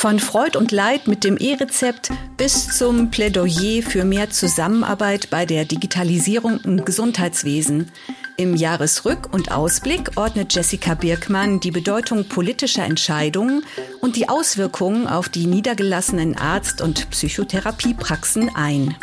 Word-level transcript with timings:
Von 0.00 0.18
Freud 0.18 0.56
und 0.56 0.72
Leid 0.72 1.08
mit 1.08 1.24
dem 1.24 1.36
E-Rezept 1.36 2.08
bis 2.38 2.74
zum 2.74 3.10
Plädoyer 3.10 3.82
für 3.82 4.06
mehr 4.06 4.30
Zusammenarbeit 4.30 5.28
bei 5.28 5.44
der 5.44 5.66
Digitalisierung 5.66 6.58
im 6.60 6.86
Gesundheitswesen. 6.86 7.92
Im 8.38 8.56
Jahresrück- 8.56 9.30
und 9.30 9.52
Ausblick 9.52 10.12
ordnet 10.16 10.54
Jessica 10.54 10.94
Birkmann 10.94 11.60
die 11.60 11.70
Bedeutung 11.70 12.26
politischer 12.28 12.82
Entscheidungen 12.82 13.62
und 14.00 14.16
die 14.16 14.30
Auswirkungen 14.30 15.06
auf 15.06 15.28
die 15.28 15.44
niedergelassenen 15.44 16.34
Arzt- 16.34 16.80
und 16.80 17.10
Psychotherapiepraxen 17.10 18.56
ein. 18.56 18.96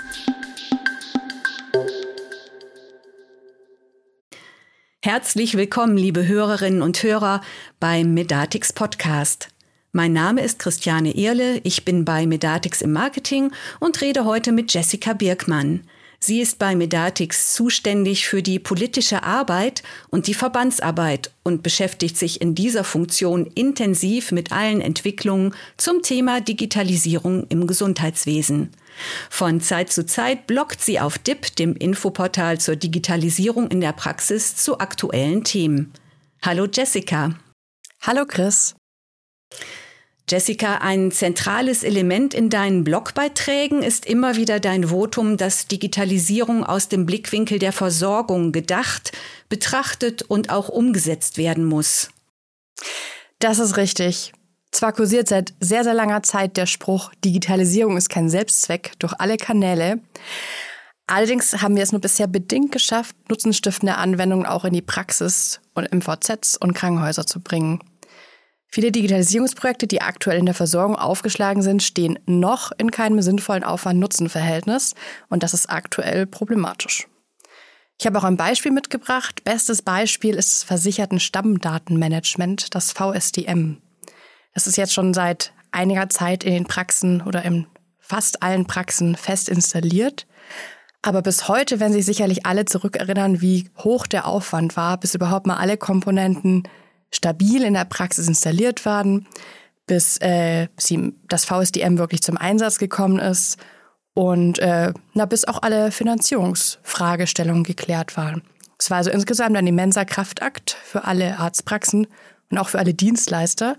Herzlich 5.04 5.56
willkommen, 5.56 5.96
liebe 5.96 6.28
Hörerinnen 6.28 6.82
und 6.82 7.04
Hörer, 7.04 7.42
beim 7.80 8.16
Medatix 8.16 8.74
Podcast. 8.74 9.50
Mein 9.98 10.14
Name 10.14 10.44
ist 10.44 10.60
Christiane 10.60 11.16
Ehrle, 11.16 11.60
ich 11.64 11.84
bin 11.84 12.06
bei 12.06 12.28
Medatix 12.28 12.84
im 12.84 12.94
Marketing 12.94 13.52
und 13.80 14.00
rede 14.00 14.26
heute 14.26 14.52
mit 14.52 14.72
Jessica 14.72 15.14
Birkmann. 15.14 15.88
Sie 16.20 16.40
ist 16.40 16.60
bei 16.60 16.76
Medatix 16.76 17.54
zuständig 17.54 18.28
für 18.28 18.44
die 18.44 18.60
politische 18.60 19.24
Arbeit 19.24 19.82
und 20.10 20.28
die 20.28 20.36
Verbandsarbeit 20.36 21.32
und 21.42 21.64
beschäftigt 21.64 22.16
sich 22.16 22.42
in 22.42 22.54
dieser 22.54 22.84
Funktion 22.84 23.48
intensiv 23.56 24.32
mit 24.32 24.52
allen 24.52 24.82
Entwicklungen 24.82 25.56
zum 25.78 26.04
Thema 26.04 26.42
Digitalisierung 26.42 27.48
im 27.50 27.66
Gesundheitswesen. 27.66 28.70
Von 29.32 29.62
Zeit 29.62 29.92
zu 29.92 30.06
Zeit 30.06 30.46
bloggt 30.46 30.80
sie 30.80 31.00
auf 31.00 31.18
DIP, 31.18 31.56
dem 31.56 31.76
Infoportal 31.76 32.60
zur 32.60 32.76
Digitalisierung 32.76 33.72
in 33.72 33.82
der 33.82 33.94
Praxis, 33.94 34.58
zu 34.58 34.78
aktuellen 34.78 35.44
Themen. 35.44 35.92
Hallo 36.44 36.68
Jessica. 36.72 37.34
Hallo 38.04 38.26
Chris. 38.28 38.76
Jessica, 40.30 40.80
ein 40.80 41.12
zentrales 41.12 41.84
Element 41.84 42.34
in 42.34 42.50
deinen 42.50 42.84
Blogbeiträgen 42.84 43.82
ist 43.82 44.06
immer 44.06 44.36
wieder 44.36 44.60
dein 44.60 44.90
Votum, 44.90 45.38
dass 45.38 45.68
Digitalisierung 45.68 46.66
aus 46.66 46.90
dem 46.90 47.06
Blickwinkel 47.06 47.60
der 47.60 47.72
Versorgung 47.72 48.52
gedacht, 48.52 49.14
betrachtet 49.48 50.24
und 50.24 50.50
auch 50.50 50.68
umgesetzt 50.68 51.38
werden 51.38 51.64
muss. 51.64 52.10
Das 53.40 53.58
ist 53.60 53.78
richtig. 53.78 54.34
Zwar 54.72 54.92
kursiert 54.92 55.30
seit 55.30 55.54
sehr, 55.62 55.86
sehr 55.86 55.94
langer 55.94 56.24
Zeit 56.24 56.58
der 56.58 56.66
Spruch, 56.66 57.14
Digitalisierung 57.24 57.96
ist 57.96 58.10
kein 58.10 58.30
Selbstzweck 58.30 59.00
durch 59.00 59.14
alle 59.18 59.38
Kanäle. 59.38 60.02
Allerdings 61.08 61.62
haben 61.62 61.78
wir 61.78 61.84
es 61.84 61.94
nur 61.94 62.02
bisher 62.02 62.28
bedingt 62.28 62.74
geschafft, 62.74 63.16
nutzenstiftende 63.30 63.96
Anwendungen 63.96 64.46
auch 64.46 64.66
in 64.66 64.74
die 64.74 64.82
Praxis 64.82 65.62
und 65.74 65.90
MVZs 65.94 66.58
und 66.58 66.74
Krankenhäuser 66.74 67.26
zu 67.26 67.40
bringen. 67.40 67.80
Viele 68.70 68.92
Digitalisierungsprojekte, 68.92 69.88
die 69.88 70.02
aktuell 70.02 70.40
in 70.40 70.46
der 70.46 70.56
Versorgung 70.56 70.96
aufgeschlagen 70.96 71.62
sind, 71.62 71.82
stehen 71.82 72.20
noch 72.26 72.72
in 72.78 72.92
keinem 72.92 73.22
sinnvollen 73.22 73.64
Aufwand-Nutzen-Verhältnis 73.64 74.94
und 75.30 75.44
das 75.44 75.54
ist 75.54 75.70
aktuell 75.70 76.26
problematisch. 76.26 77.08
Ich 78.00 78.06
habe 78.06 78.20
auch 78.20 78.24
ein 78.24 78.38
Beispiel 78.38 78.72
mitgebracht. 78.72 79.44
Bestes 79.44 79.82
Beispiel 79.82 80.36
ist 80.36 80.52
das 80.52 80.64
versicherten 80.64 81.20
Stammdatenmanagement, 81.20 82.76
das 82.76 82.92
VSDM. 82.92 83.78
Das 84.54 84.68
ist 84.68 84.78
jetzt 84.78 84.94
schon 84.94 85.14
seit 85.14 85.54
einiger 85.72 86.10
Zeit 86.10 86.44
in 86.44 86.54
den 86.54 86.66
Praxen 86.66 87.22
oder 87.22 87.44
in 87.44 87.66
fast 88.00 88.44
allen 88.44 88.68
Praxen 88.68 89.16
fest 89.16 89.50
installiert. 89.50 90.28
Aber 91.02 91.22
bis 91.22 91.48
heute 91.48 91.80
werden 91.80 91.94
sich 91.94 92.06
sicherlich 92.06 92.46
alle 92.46 92.66
zurückerinnern, 92.66 93.42
wie 93.42 93.70
hoch 93.78 94.08
der 94.08 94.28
Aufwand 94.28 94.78
war, 94.78 95.00
bis 95.00 95.16
überhaupt 95.16 95.48
mal 95.48 95.58
alle 95.58 95.78
Komponenten 95.78 96.64
stabil 97.12 97.64
in 97.64 97.74
der 97.74 97.86
Praxis 97.86 98.28
installiert 98.28 98.86
waren, 98.86 99.28
bis 99.86 100.18
äh, 100.18 100.68
sie, 100.78 101.14
das 101.28 101.46
VSDM 101.46 101.98
wirklich 101.98 102.22
zum 102.22 102.38
Einsatz 102.38 102.78
gekommen 102.78 103.20
ist 103.20 103.58
und 104.14 104.60
äh, 104.60 104.94
na, 105.14 105.26
bis 105.26 105.46
auch 105.46 105.62
alle 105.62 105.92
Finanzierungsfragestellungen 105.92 107.64
geklärt 107.64 108.18
waren. 108.18 108.44
Es 108.80 108.90
war 108.90 108.98
also 108.98 109.10
insgesamt 109.10 109.56
ein 109.58 109.68
immenser 109.68 110.06
Kraftakt 110.06 110.78
für 110.84 111.06
alle 111.06 111.40
Arztpraxen 111.40 112.08
und 112.50 112.58
auch 112.58 112.70
für 112.70 112.80
alle 112.80 112.94
Dienstleister. 112.94 113.78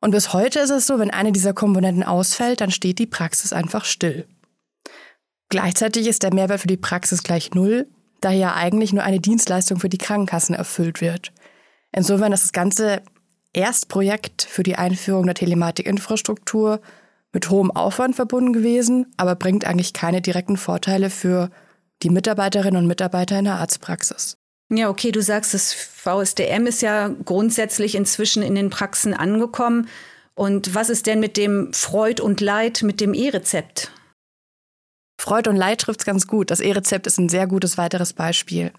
Und 0.00 0.10
bis 0.10 0.32
heute 0.32 0.60
ist 0.60 0.70
es 0.70 0.86
so, 0.86 0.98
wenn 0.98 1.10
eine 1.10 1.32
dieser 1.32 1.54
Komponenten 1.54 2.02
ausfällt, 2.02 2.60
dann 2.60 2.70
steht 2.70 2.98
die 2.98 3.06
Praxis 3.06 3.52
einfach 3.52 3.84
still. 3.84 4.26
Gleichzeitig 5.48 6.06
ist 6.06 6.22
der 6.22 6.34
Mehrwert 6.34 6.60
für 6.60 6.68
die 6.68 6.76
Praxis 6.76 7.22
gleich 7.22 7.52
null, 7.52 7.86
da 8.20 8.30
hier 8.30 8.54
eigentlich 8.54 8.92
nur 8.92 9.02
eine 9.02 9.20
Dienstleistung 9.20 9.78
für 9.78 9.88
die 9.88 9.98
Krankenkassen 9.98 10.54
erfüllt 10.54 11.00
wird. 11.00 11.32
Insofern 11.92 12.32
ist 12.32 12.42
das 12.42 12.52
ganze 12.52 13.02
Erstprojekt 13.52 14.42
für 14.42 14.62
die 14.62 14.76
Einführung 14.76 15.26
der 15.26 15.34
Telematikinfrastruktur 15.34 16.80
mit 17.32 17.50
hohem 17.50 17.70
Aufwand 17.70 18.16
verbunden 18.16 18.52
gewesen, 18.52 19.06
aber 19.16 19.34
bringt 19.34 19.64
eigentlich 19.64 19.92
keine 19.92 20.20
direkten 20.20 20.56
Vorteile 20.56 21.10
für 21.10 21.50
die 22.02 22.10
Mitarbeiterinnen 22.10 22.82
und 22.82 22.86
Mitarbeiter 22.86 23.38
in 23.38 23.44
der 23.44 23.56
Arztpraxis. 23.56 24.36
Ja, 24.70 24.88
okay, 24.88 25.12
du 25.12 25.20
sagst, 25.20 25.52
das 25.52 25.72
VSDM 25.74 26.66
ist 26.66 26.80
ja 26.80 27.08
grundsätzlich 27.08 27.94
inzwischen 27.94 28.42
in 28.42 28.54
den 28.54 28.70
Praxen 28.70 29.12
angekommen. 29.12 29.88
Und 30.34 30.74
was 30.74 30.88
ist 30.88 31.06
denn 31.06 31.20
mit 31.20 31.36
dem 31.36 31.72
Freud 31.74 32.22
und 32.22 32.40
Leid, 32.40 32.82
mit 32.82 33.00
dem 33.00 33.12
E-Rezept? 33.12 33.92
Freud 35.20 35.48
und 35.48 35.56
Leid 35.56 35.82
trifft 35.82 36.00
es 36.00 36.06
ganz 36.06 36.26
gut. 36.26 36.50
Das 36.50 36.60
E-Rezept 36.60 37.06
ist 37.06 37.18
ein 37.18 37.28
sehr 37.28 37.46
gutes 37.46 37.76
weiteres 37.76 38.14
Beispiel. 38.14 38.72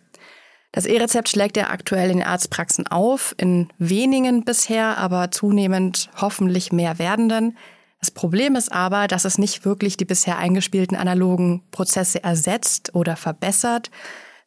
Das 0.74 0.88
E-Rezept 0.88 1.30
schlägt 1.30 1.56
ja 1.56 1.70
aktuell 1.70 2.10
in 2.10 2.24
Arztpraxen 2.24 2.88
auf, 2.88 3.36
in 3.38 3.70
wenigen 3.78 4.44
bisher, 4.44 4.98
aber 4.98 5.30
zunehmend 5.30 6.10
hoffentlich 6.20 6.72
mehr 6.72 6.98
werdenden. 6.98 7.56
Das 8.00 8.10
Problem 8.10 8.56
ist 8.56 8.72
aber, 8.72 9.08
dass 9.08 9.24
es 9.24 9.38
nicht 9.38 9.66
wirklich 9.66 9.98
die 9.98 10.06
bisher 10.06 10.40
eingespielten 10.40 10.98
analogen 10.98 11.62
Prozesse 11.70 12.24
ersetzt 12.24 12.96
oder 12.96 13.16
verbessert, 13.16 13.92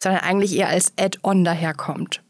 sondern 0.01 0.23
eigentlich 0.23 0.57
eher 0.57 0.69
als 0.69 0.93
Add-on 0.99 1.45
daherkommt. 1.45 2.25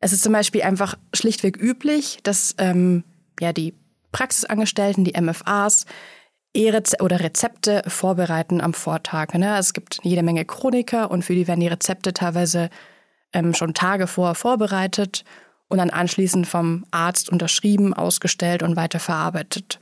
Es 0.00 0.12
ist 0.12 0.24
zum 0.24 0.32
Beispiel 0.32 0.62
einfach 0.62 0.98
schlichtweg 1.14 1.56
üblich, 1.56 2.18
dass 2.24 2.56
ähm, 2.58 3.04
ja, 3.38 3.52
die 3.52 3.72
Praxisangestellten, 4.10 5.04
die 5.04 5.18
MFAs, 5.18 5.86
e 6.54 6.72
oder 7.00 7.20
Rezepte 7.20 7.82
vorbereiten 7.86 8.60
am 8.60 8.74
Vortag. 8.74 9.32
Ne? 9.34 9.56
Es 9.58 9.72
gibt 9.72 10.00
jede 10.02 10.24
Menge 10.24 10.44
Chroniker 10.44 11.10
und 11.10 11.24
für 11.24 11.34
die 11.34 11.46
werden 11.46 11.60
die 11.60 11.68
Rezepte 11.68 12.12
teilweise 12.12 12.68
ähm, 13.32 13.54
schon 13.54 13.74
Tage 13.74 14.06
vorher 14.06 14.34
vorbereitet 14.34 15.24
und 15.68 15.78
dann 15.78 15.90
anschließend 15.90 16.46
vom 16.46 16.84
Arzt 16.90 17.30
unterschrieben, 17.30 17.94
ausgestellt 17.94 18.62
und 18.62 18.76
weiterverarbeitet. 18.76 19.80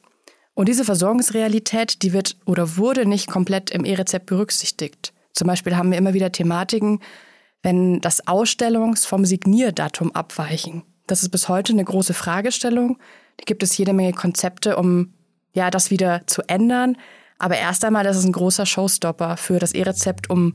Und 0.55 0.69
diese 0.69 0.85
Versorgungsrealität, 0.85 2.03
die 2.03 2.13
wird 2.13 2.37
oder 2.45 2.77
wurde 2.77 3.07
nicht 3.07 3.29
komplett 3.29 3.71
im 3.71 3.85
E-Rezept 3.85 4.27
berücksichtigt. 4.27 5.13
Zum 5.33 5.47
Beispiel 5.47 5.77
haben 5.77 5.91
wir 5.91 5.99
immer 5.99 6.15
wieder 6.15 6.33
Thematiken, 6.33 7.01
wenn 7.63 8.01
das 8.01 8.27
Ausstellungs- 8.27 9.07
vom 9.07 9.25
Signierdatum 9.25 10.15
abweichen. 10.15 10.83
Das 11.07 11.23
ist 11.23 11.31
bis 11.31 11.49
heute 11.49 11.73
eine 11.73 11.85
große 11.85 12.15
Fragestellung. 12.15 12.99
Da 13.37 13.45
gibt 13.45 13.63
es 13.63 13.77
jede 13.77 13.93
Menge 13.93 14.13
Konzepte, 14.13 14.77
um 14.77 15.15
ja, 15.53 15.71
das 15.71 15.91
wieder 15.91 16.23
zu 16.27 16.43
ändern. 16.43 16.97
Aber 17.39 17.57
erst 17.57 17.85
einmal, 17.85 18.05
das 18.05 18.17
ist 18.17 18.25
ein 18.25 18.33
großer 18.33 18.67
Showstopper 18.67 19.37
für 19.37 19.59
das 19.59 19.73
E-Rezept, 19.73 20.31
um 20.31 20.55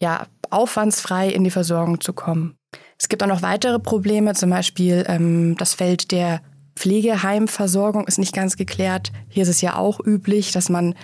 ja, 0.00 0.26
aufwandsfrei 0.50 1.28
in 1.28 1.44
die 1.44 1.50
Versorgung 1.50 2.00
zu 2.00 2.12
kommen. 2.12 2.56
Es 2.98 3.08
gibt 3.08 3.22
auch 3.22 3.28
noch 3.28 3.42
weitere 3.42 3.78
Probleme, 3.78 4.34
zum 4.34 4.50
Beispiel 4.50 5.04
ähm, 5.08 5.56
das 5.56 5.74
Feld 5.74 6.12
der 6.12 6.42
Pflegeheimversorgung 6.76 8.06
ist 8.06 8.18
nicht 8.18 8.34
ganz 8.34 8.56
geklärt. 8.56 9.12
Hier 9.28 9.42
ist 9.42 9.48
es 9.48 9.60
ja 9.60 9.76
auch 9.76 10.00
üblich, 10.00 10.52
dass 10.52 10.68
man 10.68 10.94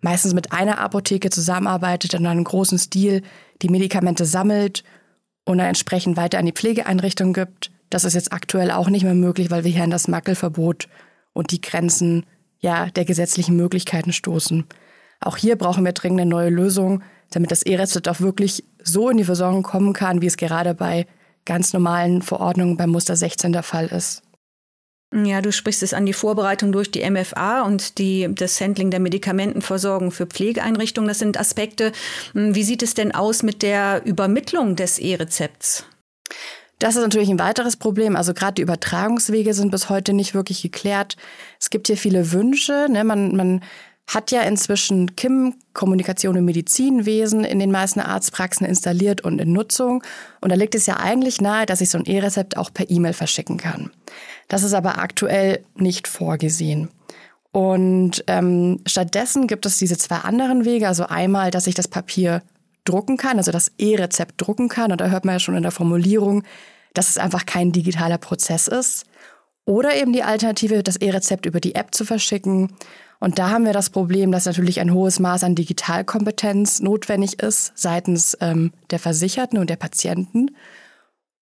meistens 0.00 0.34
mit 0.34 0.52
einer 0.52 0.78
Apotheke 0.78 1.30
zusammenarbeitet 1.30 2.14
und 2.14 2.20
in 2.20 2.26
einem 2.26 2.44
großen 2.44 2.78
Stil 2.78 3.22
die 3.62 3.68
Medikamente 3.68 4.24
sammelt 4.24 4.84
und 5.44 5.58
dann 5.58 5.68
entsprechend 5.68 6.16
weiter 6.16 6.38
an 6.38 6.46
die 6.46 6.52
Pflegeeinrichtung 6.52 7.32
gibt. 7.32 7.70
Das 7.90 8.04
ist 8.04 8.14
jetzt 8.14 8.32
aktuell 8.32 8.70
auch 8.70 8.88
nicht 8.88 9.04
mehr 9.04 9.14
möglich, 9.14 9.50
weil 9.50 9.64
wir 9.64 9.72
hier 9.72 9.84
an 9.84 9.90
das 9.90 10.08
Mackelverbot 10.08 10.88
und 11.32 11.50
die 11.50 11.60
Grenzen 11.60 12.24
ja, 12.58 12.86
der 12.86 13.04
gesetzlichen 13.04 13.56
Möglichkeiten 13.56 14.12
stoßen. 14.12 14.64
Auch 15.20 15.36
hier 15.36 15.56
brauchen 15.56 15.84
wir 15.84 15.92
dringend 15.92 16.20
eine 16.20 16.30
neue 16.30 16.50
Lösung, 16.50 17.02
damit 17.30 17.50
das 17.50 17.62
E-Rezept 17.62 18.08
auch 18.08 18.20
wirklich 18.20 18.64
so 18.82 19.10
in 19.10 19.16
die 19.16 19.24
Versorgung 19.24 19.62
kommen 19.62 19.92
kann, 19.92 20.22
wie 20.22 20.26
es 20.26 20.36
gerade 20.36 20.74
bei 20.74 21.06
ganz 21.44 21.72
normalen 21.72 22.22
Verordnungen 22.22 22.76
beim 22.76 22.90
Muster 22.90 23.16
16 23.16 23.52
der 23.52 23.62
Fall 23.62 23.86
ist. 23.86 24.22
Ja, 25.14 25.40
du 25.40 25.52
sprichst 25.52 25.82
es 25.84 25.94
an 25.94 26.04
die 26.04 26.12
Vorbereitung 26.12 26.72
durch 26.72 26.90
die 26.90 27.08
MFA 27.08 27.62
und 27.62 27.98
die, 27.98 28.28
das 28.34 28.60
Handling 28.60 28.90
der 28.90 29.00
Medikamentenversorgung 29.00 30.10
für 30.10 30.26
Pflegeeinrichtungen. 30.26 31.08
Das 31.08 31.20
sind 31.20 31.38
Aspekte. 31.38 31.92
Hm, 32.32 32.54
wie 32.54 32.64
sieht 32.64 32.82
es 32.82 32.94
denn 32.94 33.14
aus 33.14 33.42
mit 33.42 33.62
der 33.62 34.04
Übermittlung 34.04 34.74
des 34.74 34.98
E-Rezepts? 34.98 35.84
Das 36.80 36.96
ist 36.96 37.02
natürlich 37.02 37.30
ein 37.30 37.38
weiteres 37.38 37.76
Problem. 37.76 38.16
Also 38.16 38.34
gerade 38.34 38.54
die 38.54 38.62
Übertragungswege 38.62 39.54
sind 39.54 39.70
bis 39.70 39.88
heute 39.88 40.12
nicht 40.12 40.34
wirklich 40.34 40.60
geklärt. 40.60 41.16
Es 41.58 41.70
gibt 41.70 41.86
hier 41.86 41.96
viele 41.96 42.32
Wünsche. 42.32 42.88
Ne? 42.90 43.02
Man, 43.04 43.34
man 43.34 43.62
hat 44.06 44.30
ja 44.30 44.42
inzwischen 44.42 45.16
KIM, 45.16 45.54
Kommunikation 45.72 46.36
im 46.36 46.44
Medizinwesen, 46.44 47.44
in 47.44 47.58
den 47.58 47.72
meisten 47.72 48.00
Arztpraxen 48.00 48.66
installiert 48.66 49.22
und 49.22 49.40
in 49.40 49.52
Nutzung. 49.52 50.02
Und 50.40 50.50
da 50.50 50.56
liegt 50.56 50.74
es 50.74 50.86
ja 50.86 50.98
eigentlich 50.98 51.40
nahe, 51.40 51.66
dass 51.66 51.80
ich 51.80 51.90
so 51.90 51.98
ein 51.98 52.04
E-Rezept 52.04 52.56
auch 52.56 52.72
per 52.72 52.88
E-Mail 52.88 53.14
verschicken 53.14 53.56
kann. 53.56 53.90
Das 54.48 54.62
ist 54.62 54.74
aber 54.74 54.98
aktuell 54.98 55.64
nicht 55.74 56.06
vorgesehen. 56.06 56.88
Und 57.50 58.22
ähm, 58.26 58.80
stattdessen 58.86 59.46
gibt 59.46 59.66
es 59.66 59.78
diese 59.78 59.96
zwei 59.96 60.18
anderen 60.18 60.64
Wege. 60.64 60.86
Also 60.86 61.06
einmal, 61.06 61.50
dass 61.50 61.66
ich 61.66 61.74
das 61.74 61.88
Papier 61.88 62.42
drucken 62.84 63.16
kann, 63.16 63.38
also 63.38 63.50
das 63.50 63.72
E-Rezept 63.78 64.34
drucken 64.36 64.68
kann. 64.68 64.92
Und 64.92 65.00
da 65.00 65.08
hört 65.08 65.24
man 65.24 65.36
ja 65.36 65.40
schon 65.40 65.56
in 65.56 65.62
der 65.62 65.72
Formulierung, 65.72 66.44
dass 66.94 67.08
es 67.08 67.18
einfach 67.18 67.44
kein 67.44 67.72
digitaler 67.72 68.18
Prozess 68.18 68.68
ist. 68.68 69.04
Oder 69.64 69.96
eben 69.96 70.12
die 70.12 70.22
Alternative, 70.22 70.82
das 70.82 70.96
E-Rezept 70.96 71.44
über 71.44 71.58
die 71.58 71.74
App 71.74 71.94
zu 71.94 72.04
verschicken. 72.04 72.72
Und 73.18 73.38
da 73.38 73.50
haben 73.50 73.64
wir 73.64 73.72
das 73.72 73.90
Problem, 73.90 74.30
dass 74.32 74.46
natürlich 74.46 74.80
ein 74.80 74.92
hohes 74.92 75.18
Maß 75.18 75.44
an 75.44 75.54
Digitalkompetenz 75.54 76.80
notwendig 76.80 77.40
ist 77.40 77.72
seitens 77.74 78.36
ähm, 78.40 78.72
der 78.90 78.98
Versicherten 78.98 79.58
und 79.58 79.70
der 79.70 79.76
Patienten 79.76 80.50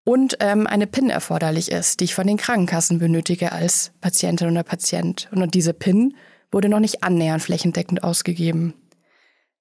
und 0.06 0.38
ähm, 0.42 0.68
eine 0.68 0.88
PIN 0.88 1.10
erforderlich 1.10 1.72
ist, 1.72 2.00
die 2.00 2.06
ich 2.06 2.16
von 2.16 2.28
den 2.28 2.38
Krankenkassen 2.38 3.00
benötige 3.00 3.52
als 3.52 3.92
Patientin 4.02 4.50
oder 4.52 4.64
Patient. 4.64 5.30
Und 5.32 5.54
diese 5.54 5.74
PIN 5.74 6.16
wurde 6.52 6.70
noch 6.70 6.80
nicht 6.80 7.04
annähernd 7.04 7.42
flächendeckend 7.42 8.04
ausgegeben. 8.04 8.74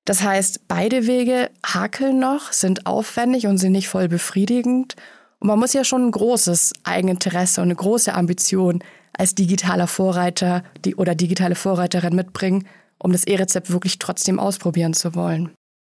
Das 0.05 0.23
heißt, 0.23 0.67
beide 0.67 1.07
Wege 1.07 1.51
hakeln 1.65 2.19
noch, 2.19 2.53
sind 2.53 2.87
aufwendig 2.87 3.47
und 3.47 3.59
sind 3.59 3.73
nicht 3.73 3.89
voll 3.89 4.09
befriedigend. 4.09 4.97
Und 5.39 5.47
man 5.47 5.61
muss 5.61 5.75
ja 5.75 5.85
schon 5.85 6.07
ein 6.07 6.11
großes 6.11 6.73
Eigeninteresse 6.83 7.61
und 7.61 7.69
eine 7.69 7.77
große 7.77 8.13
Ambition 8.13 8.83
als 9.17 9.35
digitaler 9.35 9.87
Vorreiter 9.87 10.63
die, 10.85 10.97
oder 10.97 11.15
digitale 11.15 11.55
Vorreiterin 11.55 12.15
mitbringen, 12.15 12.67
um 12.99 13.13
das 13.13 13.25
E-Rezept 13.25 13.71
wirklich 13.71 13.99
trotzdem 13.99 14.39
ausprobieren 14.39 14.95
zu 14.95 15.15
wollen. 15.15 15.51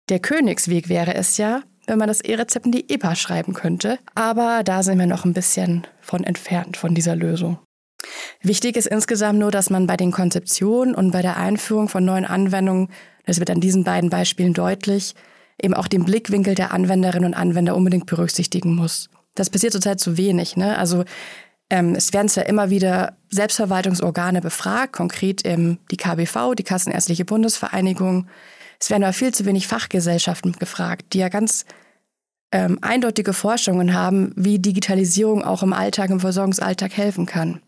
Der 0.10 0.20
Königsweg 0.20 0.90
wäre 0.90 1.14
es 1.14 1.38
ja, 1.38 1.62
wenn 1.88 1.98
man 1.98 2.08
das 2.08 2.22
E-Rezept 2.22 2.66
in 2.66 2.72
die 2.72 2.90
EPA 2.90 3.16
schreiben 3.16 3.54
könnte. 3.54 4.00
Aber 4.16 4.64
da 4.64 4.84
sind 4.84 5.00
wir 5.00 5.08
noch 5.08 5.26
ein 5.26 5.34
bisschen 5.34 5.86
von 6.00 6.24
entfernt 6.24 6.78
von 6.78 6.96
dieser 6.96 7.16
Lösung. 7.16 7.60
Wichtig 8.42 8.76
ist 8.78 8.88
insgesamt 8.88 9.40
nur, 9.40 9.52
dass 9.52 9.70
man 9.70 9.88
bei 9.88 9.98
den 9.98 10.12
Konzeptionen 10.12 10.96
und 10.96 11.12
bei 11.12 11.22
der 11.22 11.38
Einführung 11.38 11.88
von 11.88 12.04
neuen 12.04 12.26
Anwendungen, 12.26 12.90
das 13.26 13.40
wird 13.40 13.50
an 13.50 13.62
diesen 13.62 13.84
beiden 13.84 14.10
Beispielen 14.10 14.54
deutlich, 14.54 15.14
eben 15.62 15.74
auch 15.74 15.88
den 15.88 16.06
Blickwinkel 16.06 16.56
der 16.56 16.74
Anwenderinnen 16.74 17.28
und 17.28 17.34
Anwender 17.36 17.76
unbedingt 17.76 18.08
berücksichtigen 18.08 18.76
muss. 18.76 19.10
Das 19.36 19.50
passiert 19.50 19.74
zurzeit 19.74 20.00
zu 20.00 20.18
wenig. 20.18 20.58
Ne? 20.58 20.78
Also 20.78 21.06
ähm, 21.72 21.96
es 21.96 22.14
werden 22.14 22.28
zwar 22.28 22.46
immer 22.46 22.70
wieder 22.70 23.18
Selbstverwaltungsorgane 23.30 24.42
befragt, 24.42 24.94
konkret 24.94 25.42
ähm, 25.46 25.80
die 25.90 25.98
KBV, 25.98 26.54
die 26.56 26.64
Kassenärztliche 26.64 27.26
Bundesvereinigung, 27.26 28.28
es 28.80 28.90
werden 28.90 29.04
aber 29.04 29.14
viel 29.14 29.34
zu 29.34 29.46
wenig 29.46 29.68
Fachgesellschaften 29.68 30.54
gefragt, 30.54 31.14
die 31.14 31.20
ja 31.20 31.30
ganz 31.30 31.66
ähm, 32.52 32.80
eindeutige 32.82 33.32
Forschungen 33.32 33.94
haben, 33.94 34.34
wie 34.36 34.60
Digitalisierung 34.60 35.44
auch 35.44 35.64
im 35.64 35.72
Alltag, 35.72 36.10
im 36.10 36.20
Versorgungsalltag 36.20 36.98
helfen 36.98 37.26
kann. 37.26 37.62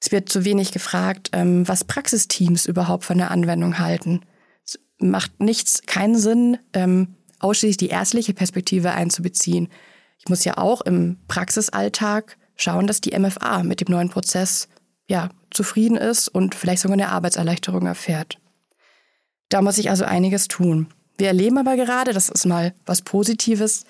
Es 0.00 0.12
wird 0.12 0.28
zu 0.28 0.44
wenig 0.44 0.72
gefragt, 0.72 1.30
ähm, 1.32 1.68
was 1.68 1.84
Praxisteams 1.84 2.64
überhaupt 2.64 3.04
von 3.04 3.18
der 3.18 3.32
Anwendung 3.32 3.78
halten. 3.78 4.20
Es 4.64 4.78
macht 4.98 5.40
nichts, 5.40 5.82
keinen 5.82 6.16
Sinn, 6.16 6.58
ähm, 6.72 7.16
ausschließlich 7.40 7.76
die 7.76 7.88
ärztliche 7.88 8.32
Perspektive 8.32 8.92
einzubeziehen. 8.92 9.68
Ich 10.18 10.28
muss 10.28 10.44
ja 10.44 10.56
auch 10.56 10.80
im 10.80 11.18
Praxisalltag 11.28 12.38
schauen, 12.56 12.86
dass 12.86 13.00
die 13.00 13.18
MFA 13.18 13.62
mit 13.62 13.80
dem 13.80 13.92
neuen 13.92 14.08
Prozess 14.08 14.68
ja, 15.08 15.28
zufrieden 15.50 15.96
ist 15.96 16.28
und 16.28 16.54
vielleicht 16.54 16.82
sogar 16.82 16.94
eine 16.94 17.10
Arbeitserleichterung 17.10 17.86
erfährt. 17.86 18.38
Da 19.48 19.62
muss 19.62 19.78
ich 19.78 19.90
also 19.90 20.04
einiges 20.04 20.48
tun. 20.48 20.88
Wir 21.18 21.28
erleben 21.28 21.58
aber 21.58 21.76
gerade, 21.76 22.12
das 22.12 22.28
ist 22.28 22.46
mal 22.46 22.74
was 22.84 23.02
Positives, 23.02 23.84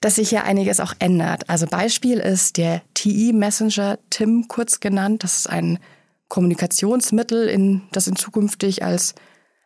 dass 0.00 0.16
sich 0.16 0.30
hier 0.30 0.44
einiges 0.44 0.80
auch 0.80 0.94
ändert. 0.98 1.48
Also 1.48 1.66
Beispiel 1.66 2.18
ist 2.18 2.56
der 2.56 2.82
TI 2.94 3.32
Messenger 3.32 3.98
TIM 4.10 4.46
kurz 4.48 4.80
genannt. 4.80 5.24
Das 5.24 5.38
ist 5.38 5.50
ein 5.50 5.78
Kommunikationsmittel, 6.28 7.48
in, 7.48 7.82
das 7.92 8.06
in 8.06 8.16
zukünftig 8.16 8.84
als, 8.84 9.14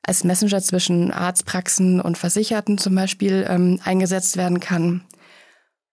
als 0.03 0.25
Messenger 0.25 0.61
zwischen 0.63 1.13
Arztpraxen 1.13 2.01
und 2.01 2.19
Versicherten 2.19 2.79
zum 2.79 2.95
Beispiel 2.95 3.47
ähm, 3.49 3.81
eingesetzt 3.85 4.37
werden 4.37 4.61
kann. 4.61 5.03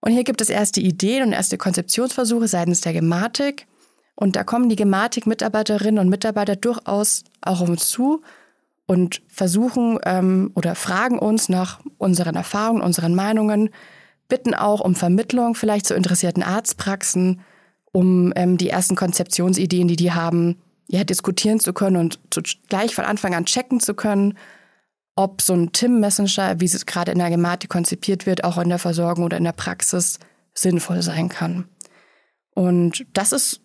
Und 0.01 0.11
hier 0.11 0.23
gibt 0.23 0.41
es 0.41 0.49
erste 0.49 0.81
Ideen 0.81 1.23
und 1.23 1.31
erste 1.31 1.57
Konzeptionsversuche 1.57 2.47
seitens 2.47 2.81
der 2.81 2.93
Gematik. 2.93 3.67
Und 4.15 4.35
da 4.35 4.43
kommen 4.43 4.69
die 4.69 4.75
Gematik-Mitarbeiterinnen 4.75 5.99
und 5.99 6.09
Mitarbeiter 6.09 6.55
durchaus 6.55 7.23
auch 7.41 7.61
auf 7.61 7.69
uns 7.69 7.89
zu 7.89 8.21
und 8.87 9.21
versuchen 9.27 9.99
ähm, 10.03 10.51
oder 10.55 10.75
fragen 10.75 11.17
uns 11.17 11.49
nach 11.49 11.79
unseren 11.97 12.35
Erfahrungen, 12.35 12.81
unseren 12.81 13.15
Meinungen, 13.15 13.69
bitten 14.27 14.53
auch 14.53 14.81
um 14.81 14.95
Vermittlung 14.95 15.55
vielleicht 15.55 15.85
zu 15.85 15.93
interessierten 15.93 16.43
Arztpraxen, 16.43 17.41
um 17.91 18.33
ähm, 18.35 18.57
die 18.57 18.69
ersten 18.69 18.95
Konzeptionsideen, 18.95 19.87
die 19.87 19.95
die 19.95 20.11
haben, 20.11 20.57
ja, 20.87 21.03
diskutieren 21.03 21.59
zu 21.59 21.73
können 21.73 21.97
und 21.97 22.19
zu, 22.31 22.41
gleich 22.69 22.95
von 22.95 23.05
Anfang 23.05 23.33
an 23.33 23.45
checken 23.45 23.79
zu 23.79 23.93
können, 23.93 24.37
ob 25.15 25.41
so 25.41 25.53
ein 25.53 25.71
TIM-Messenger, 25.71 26.59
wie 26.59 26.65
es 26.65 26.85
gerade 26.85 27.11
in 27.11 27.19
der 27.19 27.29
Gematik 27.29 27.69
konzipiert 27.69 28.25
wird, 28.25 28.43
auch 28.43 28.57
in 28.57 28.69
der 28.69 28.79
Versorgung 28.79 29.25
oder 29.25 29.37
in 29.37 29.43
der 29.43 29.51
Praxis 29.51 30.19
sinnvoll 30.53 31.01
sein 31.01 31.29
kann. 31.29 31.67
Und 32.53 33.05
das 33.13 33.31
ist 33.31 33.61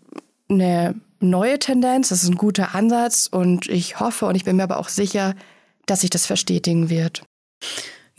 eine 0.48 0.94
neue 1.20 1.58
Tendenz, 1.58 2.10
das 2.10 2.22
ist 2.22 2.28
ein 2.28 2.36
guter 2.36 2.74
Ansatz 2.74 3.28
und 3.30 3.68
ich 3.68 4.00
hoffe 4.00 4.26
und 4.26 4.34
ich 4.34 4.44
bin 4.44 4.56
mir 4.56 4.64
aber 4.64 4.78
auch 4.78 4.88
sicher, 4.88 5.34
dass 5.86 6.00
sich 6.00 6.10
das 6.10 6.26
verstetigen 6.26 6.90
wird. 6.90 7.22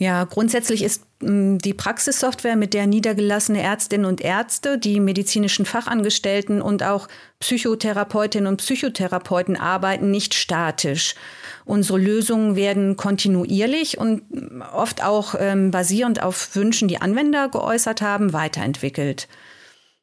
Ja, 0.00 0.24
grundsätzlich 0.24 0.84
ist 0.84 1.02
hm, 1.20 1.58
die 1.58 1.74
Praxissoftware, 1.74 2.56
mit 2.56 2.72
der 2.72 2.86
niedergelassene 2.86 3.60
Ärztinnen 3.60 4.06
und 4.06 4.20
Ärzte, 4.20 4.78
die 4.78 5.00
medizinischen 5.00 5.66
Fachangestellten 5.66 6.62
und 6.62 6.84
auch 6.84 7.08
Psychotherapeutinnen 7.40 8.46
und 8.46 8.58
Psychotherapeuten 8.58 9.56
arbeiten, 9.56 10.12
nicht 10.12 10.34
statisch. 10.34 11.16
Unsere 11.68 11.98
Lösungen 11.98 12.56
werden 12.56 12.96
kontinuierlich 12.96 13.98
und 13.98 14.22
oft 14.72 15.04
auch 15.04 15.34
ähm, 15.38 15.70
basierend 15.70 16.22
auf 16.22 16.56
Wünschen, 16.56 16.88
die 16.88 17.02
Anwender 17.02 17.50
geäußert 17.50 18.00
haben, 18.00 18.32
weiterentwickelt. 18.32 19.28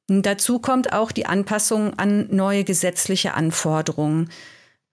Dazu 0.07 0.59
kommt 0.59 0.93
auch 0.93 1.11
die 1.11 1.25
Anpassung 1.25 1.97
an 1.97 2.27
neue 2.29 2.65
gesetzliche 2.65 3.33
Anforderungen. 3.33 4.29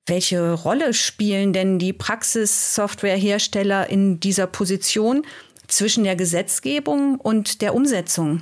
Welche 0.07 0.55
Rolle 0.55 0.95
spielen 0.95 1.53
denn 1.53 1.79
die 1.79 1.93
Praxissoftwarehersteller 1.93 3.91
in 3.91 4.19
dieser 4.19 4.47
Position 4.47 5.27
zwischen 5.67 6.05
der 6.05 6.17
Gesetzgebung 6.17 7.17
und 7.17 7.61
der 7.61 7.75
Umsetzung? 7.75 8.41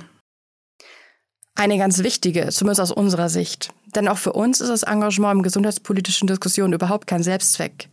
Eine 1.55 1.77
ganz 1.77 2.01
wichtige, 2.01 2.47
zumindest 2.47 2.79
aus 2.79 2.91
unserer 2.93 3.27
Sicht. 3.27 3.73
Denn 3.93 4.07
auch 4.07 4.17
für 4.17 4.31
uns 4.31 4.61
ist 4.61 4.69
das 4.69 4.83
Engagement 4.83 5.39
im 5.39 5.43
gesundheitspolitischen 5.43 6.29
Diskussionen 6.29 6.71
überhaupt 6.71 7.07
kein 7.07 7.23
Selbstzweck, 7.23 7.89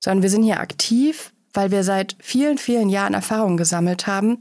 sondern 0.00 0.22
wir 0.22 0.30
sind 0.30 0.42
hier 0.42 0.60
aktiv, 0.60 1.32
weil 1.52 1.70
wir 1.70 1.84
seit 1.84 2.16
vielen, 2.20 2.58
vielen 2.58 2.88
Jahren 2.88 3.14
Erfahrungen 3.14 3.56
gesammelt 3.56 4.06
haben, 4.06 4.38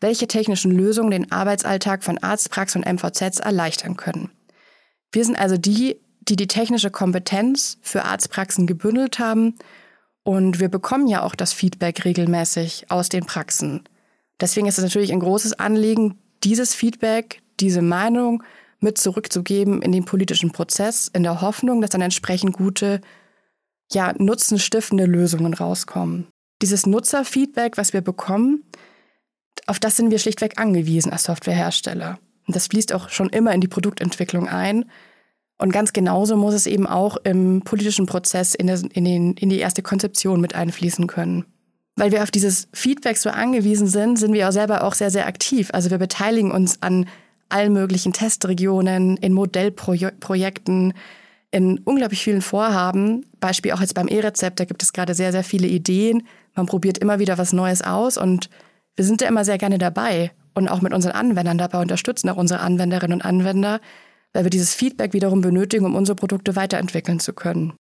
welche 0.00 0.28
technischen 0.28 0.70
Lösungen 0.70 1.10
den 1.10 1.32
Arbeitsalltag 1.32 2.04
von 2.04 2.18
Arztpraxen 2.18 2.82
und 2.82 2.92
MVZs 2.92 3.40
erleichtern 3.40 3.96
können. 3.96 4.30
Wir 5.12 5.24
sind 5.24 5.38
also 5.38 5.56
die, 5.56 6.00
die 6.20 6.36
die 6.36 6.46
technische 6.46 6.90
Kompetenz 6.90 7.78
für 7.82 8.04
Arztpraxen 8.04 8.66
gebündelt 8.66 9.18
haben 9.18 9.54
und 10.22 10.60
wir 10.60 10.68
bekommen 10.68 11.08
ja 11.08 11.22
auch 11.22 11.34
das 11.34 11.52
Feedback 11.52 12.04
regelmäßig 12.04 12.90
aus 12.90 13.08
den 13.08 13.24
Praxen. 13.24 13.84
Deswegen 14.40 14.66
ist 14.66 14.78
es 14.78 14.84
natürlich 14.84 15.12
ein 15.12 15.20
großes 15.20 15.58
Anliegen, 15.58 16.18
dieses 16.44 16.74
Feedback, 16.74 17.40
diese 17.60 17.82
Meinung 17.82 18.42
mit 18.78 18.98
zurückzugeben 18.98 19.82
in 19.82 19.90
den 19.90 20.04
politischen 20.04 20.52
Prozess, 20.52 21.08
in 21.12 21.22
der 21.22 21.40
Hoffnung, 21.40 21.80
dass 21.80 21.90
dann 21.90 22.02
entsprechend 22.02 22.52
gute, 22.52 23.00
ja, 23.92 24.12
nutzenstiftende 24.18 25.06
Lösungen 25.06 25.54
rauskommen. 25.54 26.26
Dieses 26.62 26.86
Nutzerfeedback, 26.86 27.76
was 27.78 27.92
wir 27.92 28.00
bekommen, 28.00 28.64
auf 29.66 29.78
das 29.78 29.96
sind 29.96 30.10
wir 30.10 30.18
schlichtweg 30.18 30.58
angewiesen 30.58 31.12
als 31.12 31.24
Softwarehersteller. 31.24 32.18
Und 32.46 32.56
das 32.56 32.66
fließt 32.68 32.92
auch 32.92 33.10
schon 33.10 33.28
immer 33.28 33.52
in 33.52 33.60
die 33.60 33.68
Produktentwicklung 33.68 34.48
ein. 34.48 34.86
Und 35.58 35.72
ganz 35.72 35.92
genauso 35.92 36.36
muss 36.36 36.54
es 36.54 36.66
eben 36.66 36.86
auch 36.86 37.16
im 37.24 37.62
politischen 37.62 38.06
Prozess 38.06 38.54
in, 38.54 38.68
der, 38.68 38.80
in, 38.92 39.04
den, 39.04 39.34
in 39.34 39.50
die 39.50 39.58
erste 39.58 39.82
Konzeption 39.82 40.40
mit 40.40 40.54
einfließen 40.54 41.06
können. 41.06 41.44
Weil 41.96 42.12
wir 42.12 42.22
auf 42.22 42.30
dieses 42.30 42.68
Feedback 42.72 43.16
so 43.16 43.28
angewiesen 43.28 43.88
sind, 43.88 44.18
sind 44.18 44.32
wir 44.32 44.48
auch 44.48 44.52
selber 44.52 44.84
auch 44.84 44.94
sehr, 44.94 45.10
sehr 45.10 45.26
aktiv. 45.26 45.70
Also 45.72 45.90
wir 45.90 45.98
beteiligen 45.98 46.52
uns 46.52 46.80
an 46.80 47.06
allen 47.48 47.72
möglichen 47.72 48.12
Testregionen, 48.12 49.16
in 49.16 49.32
Modellprojekten, 49.32 50.94
in 51.50 51.78
unglaublich 51.84 52.22
vielen 52.22 52.42
Vorhaben. 52.42 53.26
Beispiel 53.40 53.72
auch 53.72 53.80
jetzt 53.80 53.94
beim 53.94 54.08
E-Rezept, 54.08 54.60
da 54.60 54.64
gibt 54.64 54.82
es 54.82 54.92
gerade 54.92 55.14
sehr, 55.14 55.32
sehr 55.32 55.44
viele 55.44 55.66
Ideen. 55.66 56.26
Man 56.54 56.66
probiert 56.66 56.98
immer 56.98 57.18
wieder 57.18 57.38
was 57.38 57.52
Neues 57.52 57.82
aus 57.82 58.18
und 58.18 58.50
wir 58.96 59.04
sind 59.04 59.20
da 59.20 59.26
immer 59.26 59.44
sehr 59.44 59.58
gerne 59.58 59.78
dabei 59.78 60.32
und 60.54 60.68
auch 60.68 60.80
mit 60.80 60.92
unseren 60.92 61.12
Anwendern 61.12 61.56
dabei 61.56 61.80
unterstützen, 61.80 62.28
auch 62.28 62.36
unsere 62.36 62.60
Anwenderinnen 62.60 63.20
und 63.20 63.24
Anwender, 63.24 63.80
weil 64.32 64.44
wir 64.44 64.50
dieses 64.50 64.74
Feedback 64.74 65.12
wiederum 65.12 65.40
benötigen, 65.40 65.86
um 65.86 65.94
unsere 65.94 66.16
Produkte 66.16 66.56
weiterentwickeln 66.56 67.20
zu 67.20 67.32
können. 67.32 67.74